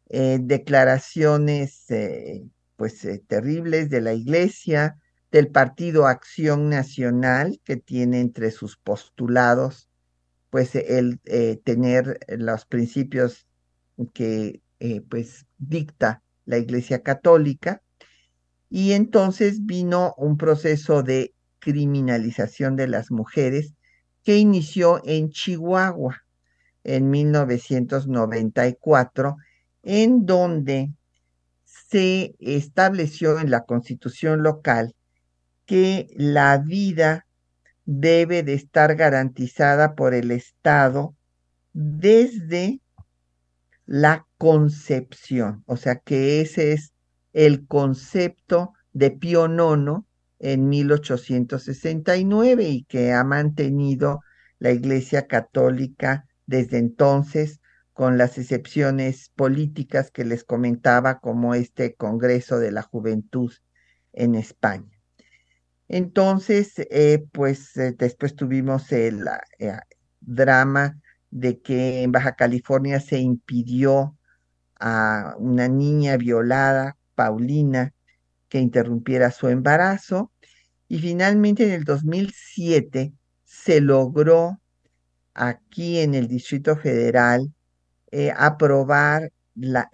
Eh, 0.08 0.38
declaraciones 0.40 1.84
pues 2.83 3.05
eh, 3.05 3.22
terribles 3.28 3.91
de 3.91 4.01
la 4.01 4.12
Iglesia, 4.12 4.99
del 5.30 5.53
Partido 5.53 6.09
Acción 6.09 6.68
Nacional, 6.68 7.61
que 7.62 7.76
tiene 7.76 8.18
entre 8.18 8.51
sus 8.51 8.76
postulados 8.76 9.89
pues 10.51 10.74
el 10.74 11.20
eh, 11.26 11.61
tener 11.64 12.18
los 12.26 12.66
principios 12.66 13.47
que 14.14 14.62
eh, 14.80 15.01
pues 15.09 15.47
dicta 15.59 16.24
la 16.45 16.59
Iglesia 16.59 17.05
Católica. 17.05 17.83
Y 18.68 18.95
entonces 18.95 19.64
vino 19.64 20.12
un 20.18 20.37
proceso 20.37 21.05
de 21.05 21.37
criminalización 21.61 22.74
de 22.74 22.89
las 22.89 23.12
mujeres 23.12 23.74
que 24.24 24.39
inició 24.39 25.01
en 25.05 25.30
Chihuahua 25.30 26.20
en 26.83 27.11
1994, 27.11 29.37
en 29.85 30.26
donde 30.26 30.91
se 31.93 32.34
estableció 32.40 33.38
en 33.38 33.51
la 33.51 33.64
constitución 33.64 34.43
local 34.43 34.95
que 35.66 36.09
la 36.16 36.57
vida 36.57 37.26
debe 37.84 38.43
de 38.43 38.55
estar 38.55 38.97
garantizada 38.97 39.95
por 39.95 40.14
el 40.14 40.30
Estado 40.30 41.14
desde 41.74 42.80
la 43.84 44.26
concepción, 44.38 45.64
o 45.66 45.76
sea 45.76 45.97
que 45.97 46.40
ese 46.40 46.72
es 46.72 46.95
el 47.34 47.66
concepto 47.66 48.72
de 48.95 49.11
Pío 49.11 49.45
IX 49.45 50.07
en 50.38 50.70
1869 50.70 52.68
y 52.70 52.84
que 52.84 53.12
ha 53.12 53.22
mantenido 53.22 54.20
la 54.59 54.70
Iglesia 54.70 55.26
Católica 55.26 56.24
desde 56.47 56.78
entonces 56.78 57.61
con 57.93 58.18
las 58.18 58.38
excepciones 58.38 59.30
políticas 59.36 60.11
que 60.11 60.24
les 60.24 60.45
comentaba, 60.45 61.20
como 61.20 61.55
este 61.55 61.95
Congreso 61.95 62.59
de 62.59 62.72
la 62.72 62.82
Juventud 62.82 63.53
en 64.12 64.34
España. 64.34 64.90
Entonces, 65.88 66.72
eh, 66.78 67.24
pues 67.32 67.76
eh, 67.76 67.95
después 67.99 68.34
tuvimos 68.34 68.93
el 68.93 69.26
eh, 69.59 69.76
drama 70.20 70.99
de 71.30 71.61
que 71.61 72.03
en 72.03 72.12
Baja 72.12 72.34
California 72.34 73.01
se 73.01 73.18
impidió 73.18 74.16
a 74.80 75.34
una 75.38 75.68
niña 75.68 76.16
violada, 76.16 76.97
Paulina, 77.14 77.93
que 78.49 78.59
interrumpiera 78.61 79.30
su 79.30 79.49
embarazo. 79.49 80.32
Y 80.88 80.99
finalmente 80.99 81.64
en 81.64 81.72
el 81.72 81.84
2007 81.84 83.12
se 83.45 83.80
logró 83.80 84.61
aquí 85.34 85.99
en 85.99 86.14
el 86.14 86.28
Distrito 86.28 86.76
Federal 86.76 87.53
eh, 88.12 88.32
aprobar 88.36 89.32
la, 89.54 89.90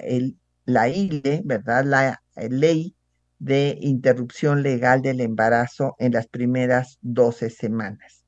la 0.66 0.88
ILE, 0.88 1.42
¿verdad? 1.44 1.84
La 1.84 2.22
eh, 2.36 2.48
ley 2.50 2.94
de 3.38 3.78
interrupción 3.80 4.62
legal 4.62 5.02
del 5.02 5.20
embarazo 5.20 5.94
en 5.98 6.12
las 6.12 6.26
primeras 6.26 6.98
12 7.02 7.50
semanas. 7.50 8.24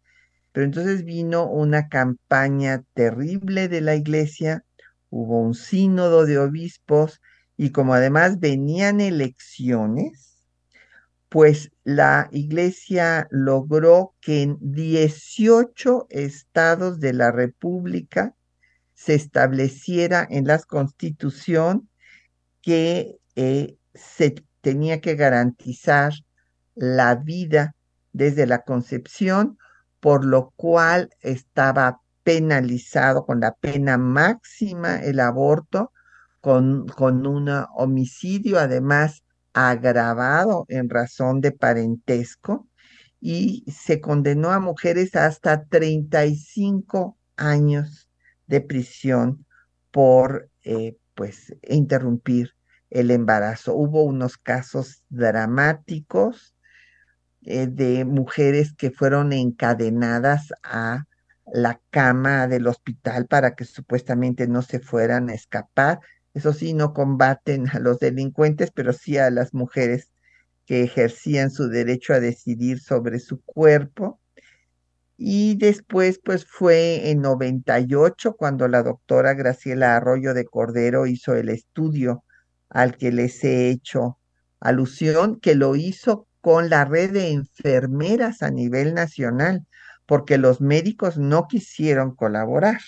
Pero 0.52 0.64
entonces 0.64 1.04
vino 1.04 1.46
una 1.46 1.88
campaña 1.88 2.84
terrible 2.94 3.68
de 3.68 3.80
la 3.80 3.94
iglesia, 3.96 4.64
hubo 5.10 5.40
un 5.40 5.54
sínodo 5.54 6.26
de 6.26 6.38
obispos 6.38 7.20
y 7.56 7.70
como 7.70 7.94
además 7.94 8.40
venían 8.40 9.00
elecciones, 9.00 10.48
pues 11.28 11.70
la 11.84 12.28
iglesia 12.32 13.28
logró 13.30 14.14
que 14.20 14.42
en 14.42 14.58
18 14.60 16.06
estados 16.10 17.00
de 17.00 17.12
la 17.12 17.30
República 17.30 18.34
se 19.00 19.14
estableciera 19.14 20.26
en 20.28 20.46
la 20.46 20.58
constitución 20.58 21.88
que 22.60 23.16
eh, 23.34 23.78
se 23.94 24.44
tenía 24.60 25.00
que 25.00 25.14
garantizar 25.14 26.12
la 26.74 27.14
vida 27.14 27.74
desde 28.12 28.46
la 28.46 28.62
concepción, 28.62 29.56
por 30.00 30.26
lo 30.26 30.52
cual 30.54 31.08
estaba 31.22 32.02
penalizado 32.24 33.24
con 33.24 33.40
la 33.40 33.54
pena 33.54 33.96
máxima 33.96 34.96
el 34.96 35.20
aborto, 35.20 35.92
con, 36.42 36.86
con 36.88 37.26
un 37.26 37.48
homicidio 37.74 38.58
además 38.58 39.22
agravado 39.54 40.66
en 40.68 40.90
razón 40.90 41.40
de 41.40 41.52
parentesco, 41.52 42.68
y 43.18 43.64
se 43.66 44.02
condenó 44.02 44.50
a 44.50 44.60
mujeres 44.60 45.16
hasta 45.16 45.64
35 45.64 47.16
años 47.36 48.09
de 48.50 48.60
prisión 48.60 49.46
por 49.90 50.50
eh, 50.64 50.96
pues 51.14 51.54
interrumpir 51.62 52.54
el 52.90 53.10
embarazo. 53.10 53.74
Hubo 53.74 54.02
unos 54.02 54.36
casos 54.36 55.02
dramáticos 55.08 56.54
eh, 57.42 57.68
de 57.68 58.04
mujeres 58.04 58.74
que 58.74 58.90
fueron 58.90 59.32
encadenadas 59.32 60.52
a 60.62 61.04
la 61.52 61.80
cama 61.90 62.48
del 62.48 62.66
hospital 62.66 63.26
para 63.26 63.54
que 63.54 63.64
supuestamente 63.64 64.46
no 64.46 64.62
se 64.62 64.80
fueran 64.80 65.30
a 65.30 65.34
escapar. 65.34 66.00
Eso 66.34 66.52
sí, 66.52 66.74
no 66.74 66.92
combaten 66.92 67.68
a 67.68 67.78
los 67.78 67.98
delincuentes, 67.98 68.70
pero 68.72 68.92
sí 68.92 69.16
a 69.16 69.30
las 69.30 69.54
mujeres 69.54 70.10
que 70.66 70.82
ejercían 70.82 71.50
su 71.50 71.68
derecho 71.68 72.14
a 72.14 72.20
decidir 72.20 72.80
sobre 72.80 73.20
su 73.20 73.40
cuerpo. 73.42 74.19
Y 75.22 75.56
después, 75.56 76.18
pues 76.24 76.46
fue 76.46 77.10
en 77.10 77.20
98 77.20 78.36
cuando 78.36 78.68
la 78.68 78.82
doctora 78.82 79.34
Graciela 79.34 79.94
Arroyo 79.94 80.32
de 80.32 80.46
Cordero 80.46 81.06
hizo 81.06 81.34
el 81.34 81.50
estudio 81.50 82.24
al 82.70 82.96
que 82.96 83.12
les 83.12 83.44
he 83.44 83.68
hecho 83.68 84.18
alusión, 84.60 85.38
que 85.38 85.54
lo 85.54 85.76
hizo 85.76 86.26
con 86.40 86.70
la 86.70 86.86
red 86.86 87.10
de 87.10 87.32
enfermeras 87.32 88.42
a 88.42 88.50
nivel 88.50 88.94
nacional, 88.94 89.66
porque 90.06 90.38
los 90.38 90.62
médicos 90.62 91.18
no 91.18 91.48
quisieron 91.48 92.14
colaborar. 92.14 92.80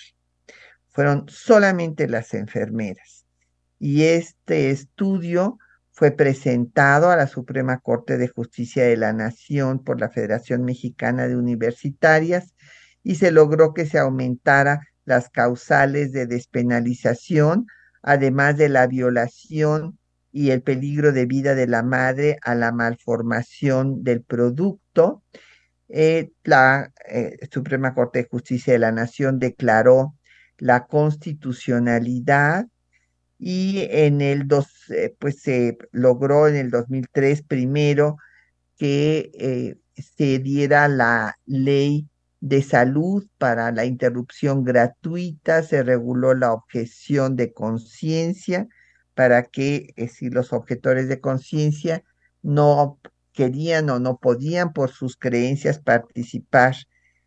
Fueron 0.88 1.26
solamente 1.28 2.08
las 2.08 2.32
enfermeras. 2.32 3.26
Y 3.78 4.04
este 4.04 4.70
estudio 4.70 5.58
fue 6.02 6.10
presentado 6.10 7.12
a 7.12 7.16
la 7.16 7.28
Suprema 7.28 7.78
Corte 7.78 8.18
de 8.18 8.26
Justicia 8.26 8.82
de 8.82 8.96
la 8.96 9.12
Nación 9.12 9.84
por 9.84 10.00
la 10.00 10.10
Federación 10.10 10.64
Mexicana 10.64 11.28
de 11.28 11.36
Universitarias 11.36 12.56
y 13.04 13.14
se 13.14 13.30
logró 13.30 13.72
que 13.72 13.86
se 13.86 14.00
aumentara 14.00 14.80
las 15.04 15.30
causales 15.30 16.10
de 16.10 16.26
despenalización, 16.26 17.68
además 18.02 18.56
de 18.56 18.68
la 18.68 18.88
violación 18.88 19.96
y 20.32 20.50
el 20.50 20.62
peligro 20.62 21.12
de 21.12 21.26
vida 21.26 21.54
de 21.54 21.68
la 21.68 21.84
madre 21.84 22.36
a 22.42 22.56
la 22.56 22.72
malformación 22.72 24.02
del 24.02 24.24
producto. 24.24 25.22
Eh, 25.88 26.32
la 26.42 26.90
eh, 27.08 27.36
Suprema 27.48 27.94
Corte 27.94 28.24
de 28.24 28.28
Justicia 28.28 28.72
de 28.72 28.80
la 28.80 28.90
Nación 28.90 29.38
declaró 29.38 30.16
la 30.58 30.84
constitucionalidad 30.88 32.66
y 33.44 33.88
en 33.90 34.20
el 34.20 34.46
dos, 34.46 34.68
eh, 34.90 35.16
pues 35.18 35.40
se 35.40 35.76
logró 35.90 36.46
en 36.46 36.54
el 36.54 36.70
2003 36.70 37.42
primero 37.42 38.16
que 38.78 39.32
eh, 39.34 39.74
se 39.96 40.38
diera 40.38 40.86
la 40.86 41.36
ley 41.44 42.08
de 42.38 42.62
salud 42.62 43.26
para 43.38 43.72
la 43.72 43.84
interrupción 43.84 44.62
gratuita, 44.62 45.64
se 45.64 45.82
reguló 45.82 46.34
la 46.34 46.52
objeción 46.52 47.34
de 47.34 47.52
conciencia 47.52 48.68
para 49.14 49.42
que 49.42 49.92
eh, 49.96 50.06
si 50.06 50.30
los 50.30 50.52
objetores 50.52 51.08
de 51.08 51.20
conciencia 51.20 52.04
no 52.42 53.00
querían 53.32 53.90
o 53.90 53.98
no 53.98 54.18
podían 54.18 54.72
por 54.72 54.92
sus 54.92 55.16
creencias 55.16 55.80
participar 55.80 56.76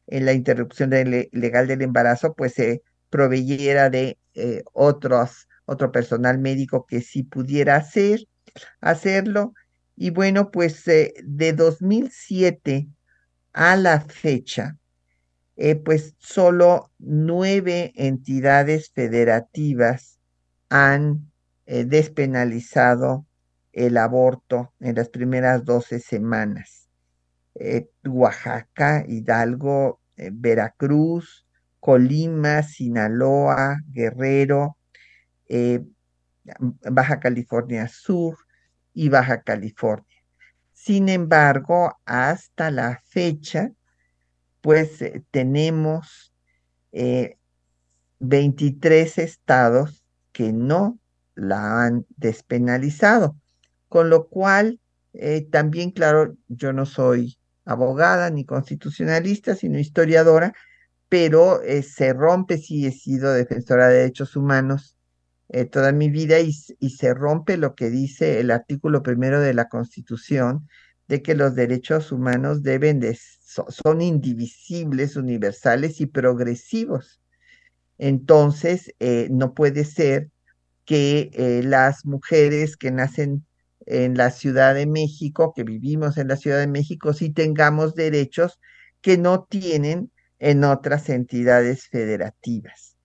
en 0.07 0.25
la 0.25 0.31
interrupción 0.31 0.91
legal 0.91 1.67
del 1.67 1.81
embarazo, 1.81 2.35
pues 2.35 2.53
se 2.53 2.83
proveyera 3.09 3.89
de 3.89 4.17
otros 4.71 5.44
otro 5.65 5.91
personal 5.91 6.37
médico 6.37 6.85
que 6.85 7.01
sí 7.01 7.23
pudiera 7.23 7.75
hacer, 7.75 8.27
hacerlo. 8.81 9.53
Y 9.95 10.11
bueno, 10.11 10.51
pues 10.51 10.87
eh, 10.87 11.13
de 11.23 11.53
2007 11.53 12.87
a 13.53 13.75
la 13.75 14.01
fecha, 14.01 14.77
eh, 15.55 15.75
pues 15.75 16.15
solo 16.19 16.91
nueve 16.99 17.93
entidades 17.95 18.91
federativas 18.93 20.19
han 20.69 21.31
eh, 21.65 21.85
despenalizado 21.85 23.25
el 23.71 23.97
aborto 23.97 24.73
en 24.79 24.95
las 24.95 25.09
primeras 25.09 25.63
12 25.65 25.99
semanas. 25.99 26.89
Oaxaca, 28.03 29.05
Hidalgo, 29.07 30.01
Veracruz, 30.17 31.45
Colima, 31.79 32.63
Sinaloa, 32.63 33.77
Guerrero, 33.93 34.75
eh, 35.47 35.83
Baja 36.91 37.19
California 37.19 37.87
Sur 37.87 38.37
y 38.93 39.09
Baja 39.09 39.41
California. 39.41 40.05
Sin 40.73 41.09
embargo, 41.09 41.97
hasta 42.05 42.69
la 42.71 43.01
fecha, 43.05 43.71
pues 44.61 45.01
eh, 45.01 45.23
tenemos 45.31 46.33
23 48.19 49.17
eh, 49.17 49.23
estados 49.23 50.03
que 50.31 50.53
no 50.53 50.99
la 51.33 51.85
han 51.85 52.05
despenalizado, 52.15 53.35
con 53.89 54.09
lo 54.09 54.27
cual 54.27 54.79
también, 55.49 55.91
claro, 55.91 56.35
yo 56.49 56.73
no 56.73 56.85
soy 56.85 57.37
abogada 57.63 58.29
ni 58.29 58.43
constitucionalista, 58.43 59.55
sino 59.55 59.79
historiadora, 59.79 60.53
pero 61.07 61.61
se 61.83 62.11
rompe 62.11 62.57
si 62.57 62.85
he 62.85 62.91
sido 62.91 63.31
defensora 63.31 63.87
de 63.87 63.99
derechos 63.99 64.35
humanos 64.35 64.94
eh, 65.49 65.65
toda 65.65 65.91
mi 65.91 66.09
vida 66.09 66.39
y, 66.39 66.53
se 66.53 67.13
rompe 67.13 67.57
lo 67.57 67.75
que 67.75 67.89
dice 67.89 68.39
el 68.39 68.51
artículo 68.51 69.03
primero 69.03 69.39
de 69.39 69.53
la 69.53 69.69
Constitución 69.69 70.67
de 71.07 71.21
que 71.21 71.35
los 71.35 71.53
derechos 71.53 72.11
humanos 72.11 72.63
deben 72.63 72.99
de, 72.99 73.17
son 73.45 74.01
indivisibles, 74.01 75.15
universales 75.15 76.01
y 76.01 76.07
progresivos. 76.07 77.21
Entonces, 77.97 78.93
eh, 78.99 79.27
no 79.31 79.53
puede 79.53 79.85
ser 79.85 80.31
que 80.83 81.29
eh, 81.33 81.61
las 81.63 82.05
mujeres 82.05 82.75
que 82.77 82.91
nacen 82.91 83.45
en 83.85 84.17
la 84.17 84.31
Ciudad 84.31 84.73
de 84.73 84.87
México, 84.87 85.53
que 85.55 85.63
vivimos 85.63 86.17
en 86.17 86.27
la 86.27 86.37
Ciudad 86.37 86.59
de 86.59 86.67
México, 86.67 87.13
sí 87.13 87.29
tengamos 87.29 87.93
derechos 87.93 88.59
que 89.01 89.17
no 89.17 89.43
tienen 89.43 90.11
en 90.39 90.63
otras 90.63 91.09
entidades 91.09 91.87
federativas. 91.87 92.97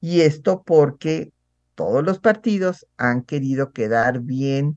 Y 0.00 0.20
esto 0.20 0.62
porque 0.64 1.32
todos 1.78 2.04
los 2.04 2.18
partidos 2.18 2.88
han 2.96 3.22
querido 3.22 3.72
quedar 3.72 4.18
bien 4.18 4.76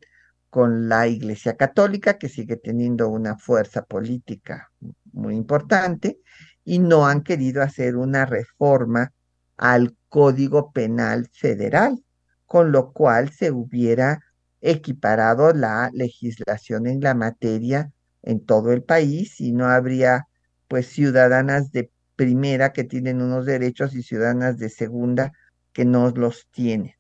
con 0.52 0.88
la 0.88 1.08
Iglesia 1.08 1.58
Católica, 1.58 2.20
que 2.20 2.30
sigue 2.30 2.58
teniendo 2.58 3.10
una 3.10 3.40
fuerza 3.40 3.82
política 3.82 4.72
muy 5.12 5.36
importante, 5.36 6.20
y 6.64 6.78
no 6.78 7.08
han 7.08 7.24
querido 7.24 7.64
hacer 7.64 7.96
una 7.96 8.28
reforma 8.28 9.14
al 9.58 9.96
Código 10.10 10.72
Penal 10.74 11.28
Federal, 11.34 12.04
con 12.46 12.72
lo 12.72 12.92
cual 12.92 13.32
se 13.32 13.50
hubiera 13.50 14.20
equiparado 14.62 15.54
la 15.54 15.90
legislación 15.94 16.86
en 16.86 17.02
la 17.02 17.16
materia 17.16 17.92
en 18.22 18.46
todo 18.46 18.74
el 18.74 18.84
país 18.84 19.42
y 19.42 19.54
no 19.54 19.66
habría 19.66 20.28
pues 20.68 20.86
ciudadanas 20.86 21.72
de 21.72 21.90
primera 22.16 22.74
que 22.74 22.84
tienen 22.84 23.24
unos 23.24 23.48
derechos 23.48 23.96
y 23.96 24.04
ciudadanas 24.04 24.60
de 24.60 24.70
segunda 24.70 25.32
que 25.74 25.86
no 25.86 26.10
los 26.12 26.48
tiene. 26.52 26.98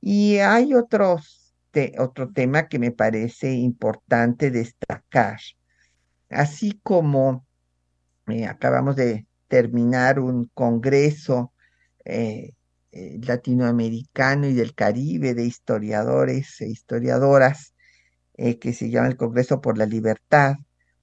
Y 0.00 0.38
hay 0.38 0.74
otros 0.74 1.46
otro 1.98 2.32
tema 2.32 2.68
que 2.68 2.78
me 2.78 2.90
parece 2.90 3.52
importante 3.52 4.50
destacar. 4.50 5.38
Así 6.30 6.80
como 6.82 7.46
eh, 8.28 8.46
acabamos 8.46 8.96
de 8.96 9.26
terminar 9.48 10.18
un 10.18 10.50
congreso 10.54 11.52
eh, 12.04 12.52
eh, 12.92 13.18
latinoamericano 13.22 14.46
y 14.46 14.54
del 14.54 14.74
Caribe 14.74 15.34
de 15.34 15.44
historiadores 15.44 16.60
e 16.60 16.68
historiadoras 16.68 17.72
que 18.60 18.74
se 18.74 18.90
llama 18.90 19.08
el 19.08 19.16
Congreso 19.16 19.62
por 19.62 19.78
la 19.78 19.86
Libertad, 19.86 20.56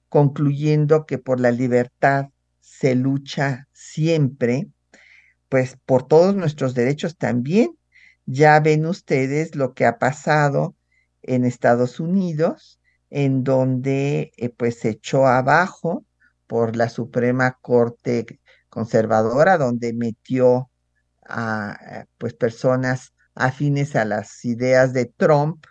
concluyendo 0.08 1.04
que 1.04 1.18
por 1.18 1.40
la 1.40 1.50
libertad 1.50 2.26
se 2.60 2.94
lucha 2.94 3.66
siempre, 3.72 4.68
pues 5.54 5.78
por 5.86 6.08
todos 6.08 6.34
nuestros 6.34 6.74
derechos 6.74 7.16
también. 7.16 7.78
Ya 8.26 8.58
ven 8.58 8.86
ustedes 8.86 9.54
lo 9.54 9.72
que 9.72 9.86
ha 9.86 10.00
pasado 10.00 10.74
en 11.22 11.44
Estados 11.44 12.00
Unidos, 12.00 12.80
en 13.08 13.44
donde 13.44 14.32
eh, 14.36 14.48
pues 14.48 14.80
se 14.80 14.88
echó 14.88 15.28
abajo 15.28 16.04
por 16.48 16.74
la 16.74 16.88
Suprema 16.88 17.56
Corte 17.62 18.26
Conservadora, 18.68 19.56
donde 19.56 19.92
metió 19.92 20.72
a 21.24 21.78
eh, 21.88 22.06
pues 22.18 22.34
personas 22.34 23.14
afines 23.36 23.94
a 23.94 24.04
las 24.04 24.44
ideas 24.44 24.92
de 24.92 25.04
Trump, 25.04 25.66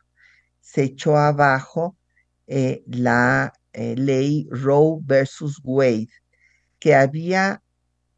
se 0.61 0.83
echó 0.83 1.17
abajo 1.17 1.97
eh, 2.47 2.85
la 2.87 3.51
ley 3.73 4.47
Roe 4.49 4.99
versus 5.01 5.59
Wade, 5.61 6.07
que 6.79 6.95
había 6.95 7.62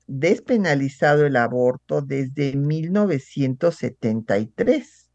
despenalizado 0.08 1.26
el 1.26 1.36
aborto 1.36 2.01
desde 2.01 2.56
1973. 2.56 5.10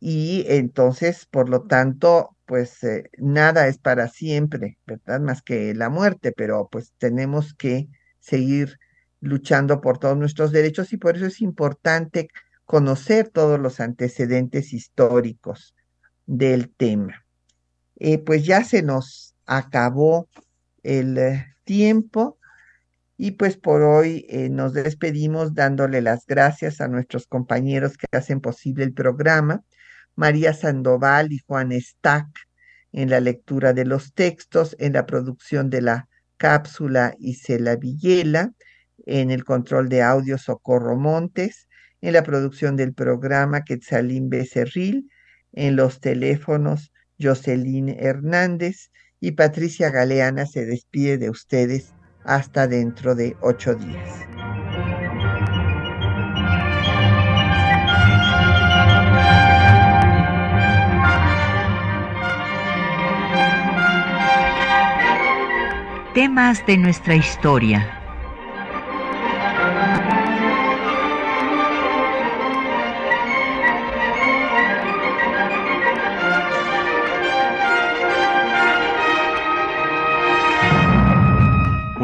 Y 0.00 0.44
entonces, 0.48 1.26
por 1.26 1.48
lo 1.48 1.62
tanto, 1.62 2.36
pues 2.46 2.82
eh, 2.84 3.10
nada 3.18 3.68
es 3.68 3.78
para 3.78 4.08
siempre, 4.08 4.78
¿verdad? 4.86 5.20
Más 5.20 5.42
que 5.42 5.74
la 5.74 5.90
muerte, 5.90 6.32
pero 6.32 6.68
pues 6.70 6.94
tenemos 6.98 7.54
que 7.54 7.88
seguir 8.20 8.78
luchando 9.20 9.80
por 9.80 9.98
todos 9.98 10.16
nuestros 10.16 10.52
derechos 10.52 10.92
y 10.92 10.96
por 10.96 11.16
eso 11.16 11.26
es 11.26 11.40
importante 11.40 12.28
conocer 12.64 13.28
todos 13.28 13.58
los 13.58 13.80
antecedentes 13.80 14.72
históricos 14.72 15.74
del 16.26 16.70
tema. 16.70 17.24
Eh, 17.96 18.18
pues 18.18 18.44
ya 18.44 18.62
se 18.62 18.82
nos 18.82 19.34
acabó 19.46 20.28
el 20.82 21.18
eh, 21.18 21.46
tiempo 21.64 22.37
y 23.20 23.32
pues 23.32 23.56
por 23.56 23.82
hoy 23.82 24.24
eh, 24.28 24.48
nos 24.48 24.72
despedimos 24.72 25.52
dándole 25.52 26.00
las 26.00 26.24
gracias 26.24 26.80
a 26.80 26.86
nuestros 26.86 27.26
compañeros 27.26 27.98
que 27.98 28.06
hacen 28.16 28.40
posible 28.40 28.84
el 28.84 28.94
programa, 28.94 29.64
María 30.14 30.54
Sandoval 30.54 31.32
y 31.32 31.40
Juan 31.44 31.72
Stack 31.72 32.28
en 32.92 33.10
la 33.10 33.18
lectura 33.18 33.72
de 33.72 33.84
los 33.84 34.14
textos, 34.14 34.76
en 34.78 34.92
la 34.92 35.04
producción 35.04 35.68
de 35.68 35.82
la 35.82 36.08
cápsula 36.36 37.14
Isela 37.18 37.74
Villela, 37.74 38.52
en 39.04 39.32
el 39.32 39.44
control 39.44 39.88
de 39.88 40.02
audio 40.02 40.38
Socorro 40.38 40.96
Montes, 40.96 41.68
en 42.00 42.12
la 42.12 42.22
producción 42.22 42.76
del 42.76 42.94
programa 42.94 43.64
Quetzalín 43.64 44.30
Becerril, 44.30 45.10
en 45.52 45.74
los 45.74 46.00
teléfonos 46.00 46.92
Jocelyn 47.20 47.88
Hernández 47.88 48.92
y 49.18 49.32
Patricia 49.32 49.90
Galeana. 49.90 50.46
Se 50.46 50.64
despide 50.64 51.18
de 51.18 51.30
ustedes 51.30 51.92
hasta 52.28 52.66
dentro 52.66 53.14
de 53.14 53.34
ocho 53.40 53.74
días. 53.74 54.20
Temas 66.14 66.64
de 66.66 66.76
nuestra 66.76 67.16
historia. 67.16 67.97